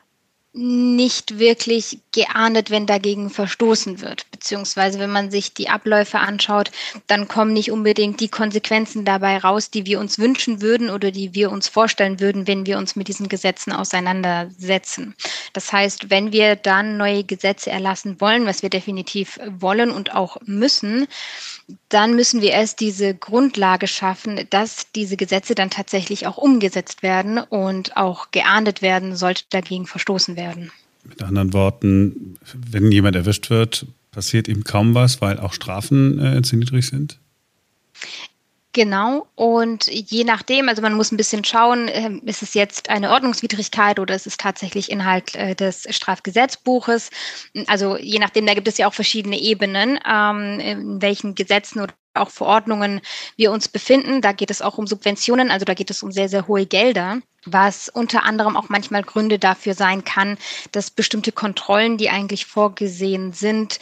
[0.56, 4.30] nicht wirklich geahndet, wenn dagegen verstoßen wird.
[4.30, 6.70] Beziehungsweise wenn man sich die Abläufe anschaut,
[7.08, 11.34] dann kommen nicht unbedingt die Konsequenzen dabei raus, die wir uns wünschen würden oder die
[11.34, 15.16] wir uns vorstellen würden, wenn wir uns mit diesen Gesetzen auseinandersetzen.
[15.54, 20.38] Das heißt, wenn wir dann neue Gesetze erlassen wollen, was wir definitiv wollen und auch
[20.46, 21.08] müssen,
[21.90, 27.40] dann müssen wir erst diese Grundlage schaffen, dass diese Gesetze dann tatsächlich auch umgesetzt werden
[27.40, 30.43] und auch geahndet werden, sollte dagegen verstoßen werden.
[31.04, 36.42] Mit anderen Worten, wenn jemand erwischt wird, passiert ihm kaum was, weil auch Strafen äh,
[36.42, 37.20] zu niedrig sind?
[38.76, 43.12] Genau, und je nachdem, also man muss ein bisschen schauen, ähm, ist es jetzt eine
[43.12, 47.12] Ordnungswidrigkeit oder ist es tatsächlich Inhalt äh, des Strafgesetzbuches?
[47.68, 51.94] Also je nachdem, da gibt es ja auch verschiedene Ebenen, ähm, in welchen Gesetzen oder
[52.16, 53.02] auch Verordnungen
[53.38, 54.22] wir uns befinden.
[54.22, 57.20] Da geht es auch um Subventionen, also da geht es um sehr, sehr hohe Gelder,
[57.46, 60.38] was unter anderem auch manchmal Gründe dafür sein kann,
[60.72, 63.80] dass bestimmte Kontrollen, die eigentlich vorgesehen sind,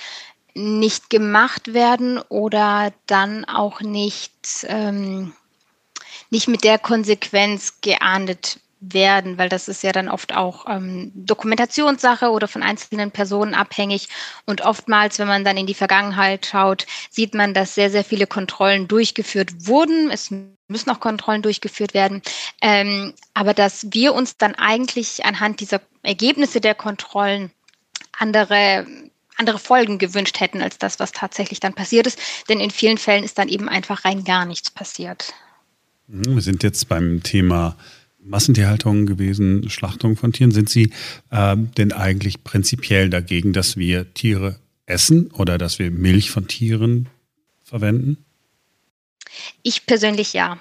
[0.54, 4.34] nicht gemacht werden oder dann auch nicht,
[4.68, 5.34] ähm,
[6.30, 12.32] nicht mit der Konsequenz geahndet werden, weil das ist ja dann oft auch ähm, Dokumentationssache
[12.32, 14.10] oder von einzelnen Personen abhängig.
[14.46, 18.26] Und oftmals, wenn man dann in die Vergangenheit schaut, sieht man, dass sehr, sehr viele
[18.26, 20.10] Kontrollen durchgeführt wurden.
[20.10, 20.32] Es
[20.68, 22.24] müssen auch Kontrollen durchgeführt werden.
[22.62, 27.52] Ähm, aber dass wir uns dann eigentlich anhand dieser Ergebnisse der Kontrollen
[28.18, 28.86] andere
[29.38, 32.20] andere Folgen gewünscht hätten als das, was tatsächlich dann passiert ist.
[32.48, 35.34] Denn in vielen Fällen ist dann eben einfach rein gar nichts passiert.
[36.08, 37.76] Mhm, wir sind jetzt beim Thema
[38.24, 40.52] Massentierhaltung gewesen, Schlachtung von Tieren.
[40.52, 40.92] Sind Sie
[41.32, 47.10] äh, denn eigentlich prinzipiell dagegen, dass wir Tiere essen oder dass wir Milch von Tieren
[47.64, 48.18] verwenden?
[49.64, 50.60] Ich persönlich ja.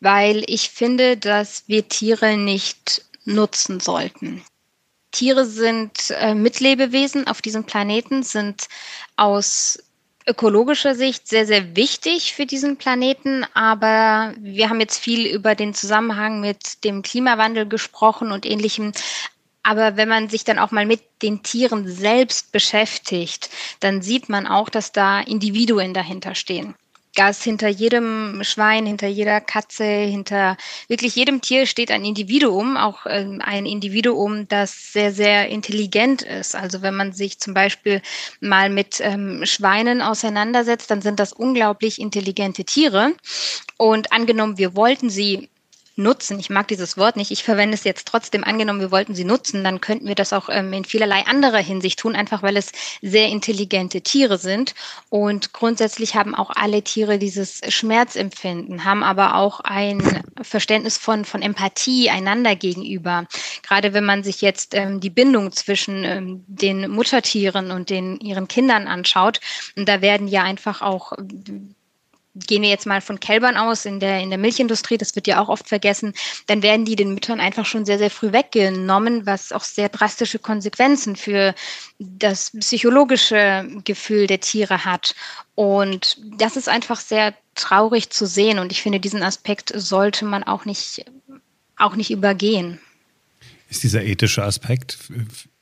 [0.00, 4.42] weil ich finde, dass wir Tiere nicht nutzen sollten.
[5.10, 8.68] Tiere sind äh, Mitlebewesen auf diesem Planeten, sind
[9.16, 9.78] aus
[10.28, 13.44] ökologischer Sicht sehr, sehr wichtig für diesen Planeten.
[13.54, 18.92] Aber wir haben jetzt viel über den Zusammenhang mit dem Klimawandel gesprochen und ähnlichem.
[19.62, 23.50] Aber wenn man sich dann auch mal mit den Tieren selbst beschäftigt,
[23.80, 26.74] dann sieht man auch, dass da Individuen dahinter stehen
[27.18, 30.56] dass hinter jedem Schwein, hinter jeder Katze, hinter
[30.86, 36.54] wirklich jedem Tier steht ein Individuum, auch ähm, ein Individuum, das sehr, sehr intelligent ist.
[36.54, 38.02] Also wenn man sich zum Beispiel
[38.40, 43.12] mal mit ähm, Schweinen auseinandersetzt, dann sind das unglaublich intelligente Tiere.
[43.76, 45.48] Und angenommen, wir wollten sie
[45.98, 46.38] nutzen.
[46.38, 47.30] Ich mag dieses Wort nicht.
[47.30, 48.44] Ich verwende es jetzt trotzdem.
[48.44, 51.98] Angenommen, wir wollten sie nutzen, dann könnten wir das auch ähm, in vielerlei anderer Hinsicht
[51.98, 52.72] tun, einfach weil es
[53.02, 54.74] sehr intelligente Tiere sind.
[55.10, 61.42] Und grundsätzlich haben auch alle Tiere dieses Schmerzempfinden, haben aber auch ein Verständnis von, von
[61.42, 63.26] Empathie einander gegenüber.
[63.62, 68.48] Gerade wenn man sich jetzt ähm, die Bindung zwischen ähm, den Muttertieren und den ihren
[68.48, 69.40] Kindern anschaut,
[69.76, 71.12] und da werden ja einfach auch
[72.46, 75.40] gehen wir jetzt mal von Kälbern aus in der, in der Milchindustrie, das wird ja
[75.40, 76.14] auch oft vergessen,
[76.46, 80.38] dann werden die den Müttern einfach schon sehr, sehr früh weggenommen, was auch sehr drastische
[80.38, 81.54] Konsequenzen für
[81.98, 85.14] das psychologische Gefühl der Tiere hat.
[85.54, 88.58] Und das ist einfach sehr traurig zu sehen.
[88.58, 91.04] Und ich finde, diesen Aspekt sollte man auch nicht,
[91.76, 92.78] auch nicht übergehen.
[93.68, 94.98] Ist dieser ethische Aspekt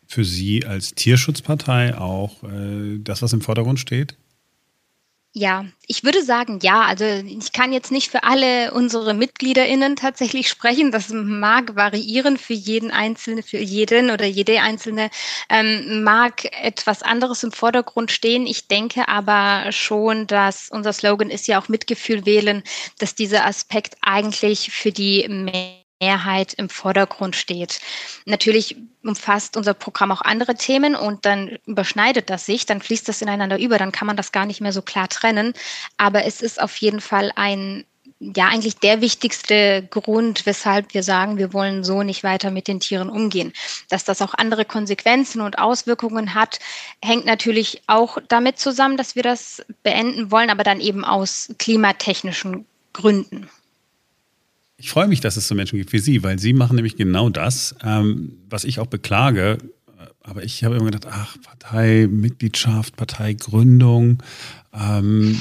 [0.07, 4.17] für Sie als Tierschutzpartei auch äh, das, was im Vordergrund steht?
[5.39, 6.81] Ja, ich würde sagen, ja.
[6.87, 10.91] Also ich kann jetzt nicht für alle unsere MitgliederInnen tatsächlich sprechen.
[10.93, 15.11] Das mag variieren für jeden Einzelnen, für jeden oder jede Einzelne
[15.51, 18.47] ähm, mag etwas anderes im Vordergrund stehen.
[18.47, 22.63] Ich denke aber schon, dass unser Slogan ist ja auch Mitgefühl wählen,
[22.99, 25.29] dass dieser Aspekt eigentlich für die
[26.01, 27.81] Mehrheit im Vordergrund steht.
[28.25, 33.23] Natürlich umfasst unser Programm auch andere Themen und dann überschneidet das sich, dann fließt das
[33.23, 35.55] ineinander über, dann kann man das gar nicht mehr so klar trennen.
[35.97, 37.85] Aber es ist auf jeden Fall ein
[38.19, 42.81] ja eigentlich der wichtigste Grund, weshalb wir sagen, wir wollen so nicht weiter mit den
[42.81, 43.53] Tieren umgehen.
[43.89, 46.59] Dass das auch andere Konsequenzen und Auswirkungen hat,
[47.03, 52.65] hängt natürlich auch damit zusammen, dass wir das beenden wollen, aber dann eben aus klimatechnischen
[52.93, 53.51] Gründen.
[54.79, 57.31] Ich freue mich, dass es so Menschen gibt wie Sie, weil Sie machen nämlich genau
[57.31, 59.59] das, ähm, was ich auch beklage.
[60.27, 64.23] Aber ich habe immer gedacht, ach, Parteimitgliedschaft, Parteigründung,
[64.75, 65.39] ähm,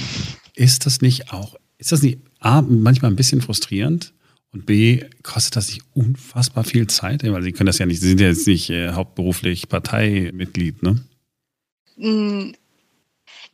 [0.56, 4.14] ist das nicht auch, ist das nicht A, manchmal ein bisschen frustrierend?
[4.54, 7.24] Und B, kostet das nicht unfassbar viel Zeit?
[7.24, 11.04] Weil Sie können das ja nicht, Sie sind ja jetzt nicht äh, hauptberuflich Parteimitglied, ne?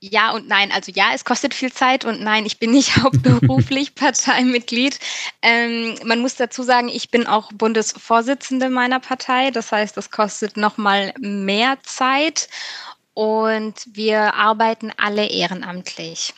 [0.04, 0.72] Ja und nein.
[0.72, 5.00] Also ja, es kostet viel Zeit und nein, ich bin nicht hauptberuflich Parteimitglied.
[5.44, 9.52] Ähm, man muss dazu sagen, ich bin auch Bundesvorsitzende meiner Partei.
[9.52, 12.50] Das heißt, das kostet nochmal mehr Zeit
[13.14, 16.34] und wir arbeiten alle ehrenamtlich.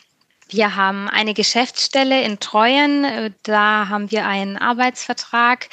[0.54, 5.68] Wir haben eine Geschäftsstelle in Treuen, da haben wir einen Arbeitsvertrag,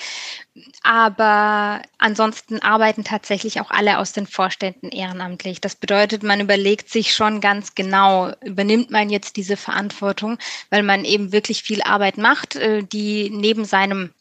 [0.83, 5.61] aber ansonsten arbeiten tatsächlich auch alle aus den Vorständen ehrenamtlich.
[5.61, 10.39] Das bedeutet, man überlegt sich schon ganz genau, übernimmt man jetzt diese Verantwortung,
[10.71, 14.15] weil man eben wirklich viel Arbeit macht, äh, die neben seinem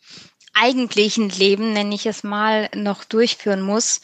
[0.54, 4.02] eigentlichen Leben, nenne ich es mal, noch durchführen muss.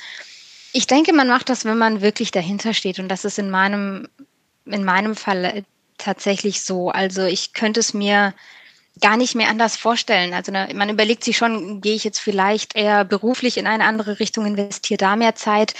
[0.72, 3.00] Ich denke, man macht das, wenn man wirklich dahinter steht.
[3.00, 4.08] Und das ist in meinem,
[4.66, 5.66] in meinem Fall
[5.98, 6.90] tatsächlich so.
[6.90, 8.34] Also ich könnte es mir
[9.02, 10.34] gar nicht mehr anders vorstellen.
[10.34, 14.46] Also man überlegt sich schon, gehe ich jetzt vielleicht eher beruflich in eine andere Richtung,
[14.46, 15.74] investiere da mehr Zeit.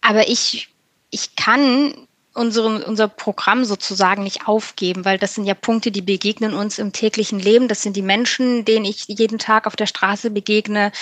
[0.00, 0.68] Aber ich,
[1.10, 6.54] ich kann unsere, unser Programm sozusagen nicht aufgeben, weil das sind ja Punkte, die begegnen
[6.54, 7.68] uns im täglichen Leben.
[7.68, 10.92] Das sind die Menschen, denen ich jeden Tag auf der Straße begegne.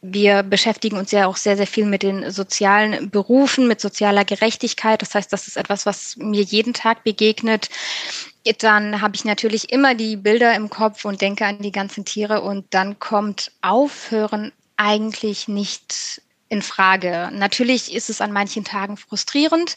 [0.00, 5.02] Wir beschäftigen uns ja auch sehr, sehr viel mit den sozialen Berufen, mit sozialer Gerechtigkeit.
[5.02, 7.68] Das heißt, das ist etwas, was mir jeden Tag begegnet.
[8.58, 12.40] Dann habe ich natürlich immer die Bilder im Kopf und denke an die ganzen Tiere
[12.40, 16.22] und dann kommt Aufhören eigentlich nicht
[16.52, 17.30] in Frage.
[17.32, 19.74] Natürlich ist es an manchen Tagen frustrierend.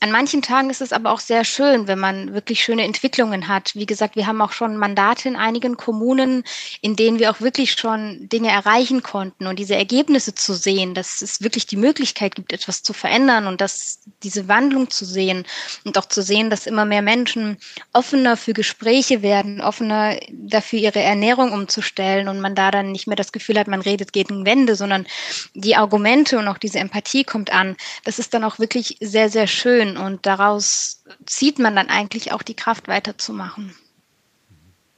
[0.00, 3.74] An manchen Tagen ist es aber auch sehr schön, wenn man wirklich schöne Entwicklungen hat.
[3.74, 6.44] Wie gesagt, wir haben auch schon Mandate in einigen Kommunen,
[6.80, 11.20] in denen wir auch wirklich schon Dinge erreichen konnten und diese Ergebnisse zu sehen, dass
[11.20, 15.44] es wirklich die Möglichkeit gibt, etwas zu verändern und dass diese Wandlung zu sehen
[15.84, 17.58] und auch zu sehen, dass immer mehr Menschen
[17.92, 23.16] offener für Gespräche werden, offener dafür ihre Ernährung umzustellen und man da dann nicht mehr
[23.16, 25.06] das Gefühl hat, man redet gegen Wände, sondern
[25.52, 26.05] die Argumente
[26.38, 27.76] und auch diese Empathie kommt an.
[28.04, 32.32] Das ist dann auch wirklich sehr, sehr schön schön und daraus zieht man dann eigentlich
[32.32, 33.72] auch die Kraft weiterzumachen.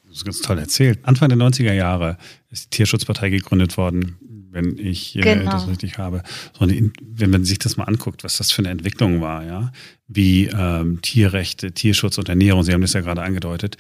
[0.06, 1.00] Das ist ganz toll erzählt.
[1.02, 2.16] Anfang der 90er Jahre
[2.50, 4.16] ist die Tierschutzpartei gegründet worden,
[4.50, 5.52] wenn ich äh, genau.
[5.52, 6.22] das richtig habe.
[6.58, 9.72] So, wenn man sich das mal anguckt, was das für eine Entwicklung war, ja,
[10.06, 13.76] wie ähm, Tierrechte, Tierschutz und Ernährung, Sie haben das ja gerade angedeutet,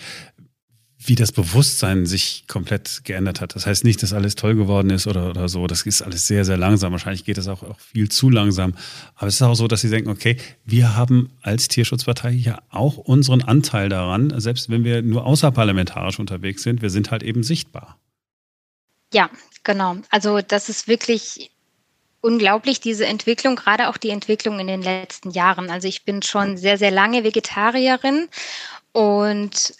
[1.00, 3.54] wie das Bewusstsein sich komplett geändert hat.
[3.54, 5.68] Das heißt nicht, dass alles toll geworden ist oder, oder so.
[5.68, 6.90] Das ist alles sehr, sehr langsam.
[6.90, 8.74] Wahrscheinlich geht das auch, auch viel zu langsam.
[9.14, 12.96] Aber es ist auch so, dass sie denken, okay, wir haben als Tierschutzpartei ja auch
[12.96, 16.82] unseren Anteil daran, selbst wenn wir nur außerparlamentarisch unterwegs sind.
[16.82, 17.96] Wir sind halt eben sichtbar.
[19.14, 19.30] Ja,
[19.62, 19.98] genau.
[20.10, 21.52] Also das ist wirklich
[22.20, 25.70] unglaublich, diese Entwicklung, gerade auch die Entwicklung in den letzten Jahren.
[25.70, 28.28] Also ich bin schon sehr, sehr lange Vegetarierin
[28.92, 29.74] und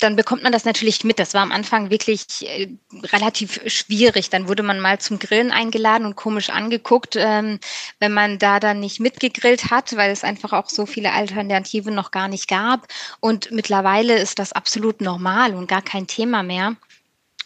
[0.00, 1.18] dann bekommt man das natürlich mit.
[1.18, 2.68] Das war am Anfang wirklich äh,
[3.12, 4.30] relativ schwierig.
[4.30, 7.60] Dann wurde man mal zum Grillen eingeladen und komisch angeguckt, ähm,
[7.98, 12.10] wenn man da dann nicht mitgegrillt hat, weil es einfach auch so viele Alternativen noch
[12.10, 12.88] gar nicht gab.
[13.20, 16.76] Und mittlerweile ist das absolut normal und gar kein Thema mehr.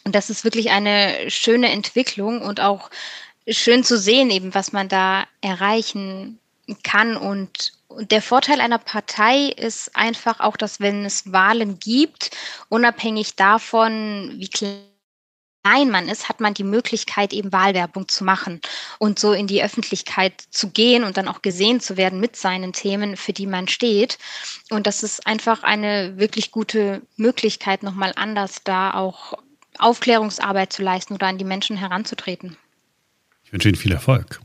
[0.05, 2.91] Und das ist wirklich eine schöne Entwicklung und auch
[3.49, 6.39] schön zu sehen, eben was man da erreichen
[6.83, 12.31] kann und und der Vorteil einer Partei ist einfach auch, dass wenn es Wahlen gibt,
[12.69, 18.61] unabhängig davon, wie klein man ist, hat man die Möglichkeit, eben Wahlwerbung zu machen
[18.99, 22.73] und so in die Öffentlichkeit zu gehen und dann auch gesehen zu werden mit seinen
[22.73, 24.19] Themen, für die man steht.
[24.71, 29.35] Und das ist einfach eine wirklich gute Möglichkeit, nochmal anders da auch
[29.79, 32.57] Aufklärungsarbeit zu leisten oder an die Menschen heranzutreten.
[33.45, 34.41] Ich wünsche Ihnen viel Erfolg.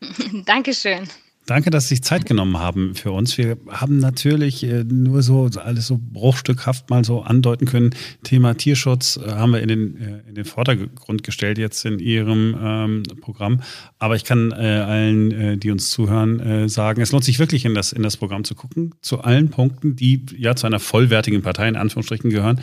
[0.44, 1.08] Dankeschön.
[1.46, 3.36] Danke, dass Sie sich Zeit genommen haben für uns.
[3.36, 7.94] Wir haben natürlich äh, nur so alles so bruchstückhaft mal so andeuten können.
[8.22, 12.56] Thema Tierschutz äh, haben wir in den, äh, in den Vordergrund gestellt jetzt in Ihrem
[12.58, 13.60] ähm, Programm.
[13.98, 17.66] Aber ich kann äh, allen, äh, die uns zuhören, äh, sagen, es lohnt sich wirklich
[17.66, 18.94] in das, in das Programm zu gucken.
[19.02, 22.60] Zu allen Punkten, die ja zu einer vollwertigen Partei in Anführungsstrichen gehören,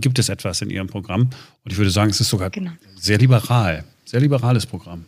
[0.00, 1.30] gibt es etwas in Ihrem Programm.
[1.64, 2.70] Und ich würde sagen, es ist sogar genau.
[2.94, 3.84] sehr liberal.
[4.04, 5.06] Sehr liberales Programm.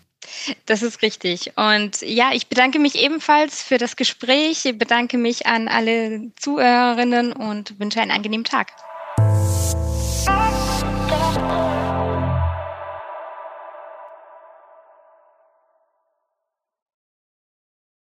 [0.66, 1.52] Das ist richtig.
[1.56, 7.32] Und ja, ich bedanke mich ebenfalls für das Gespräch, ich bedanke mich an alle Zuhörerinnen
[7.32, 8.68] und wünsche einen angenehmen Tag.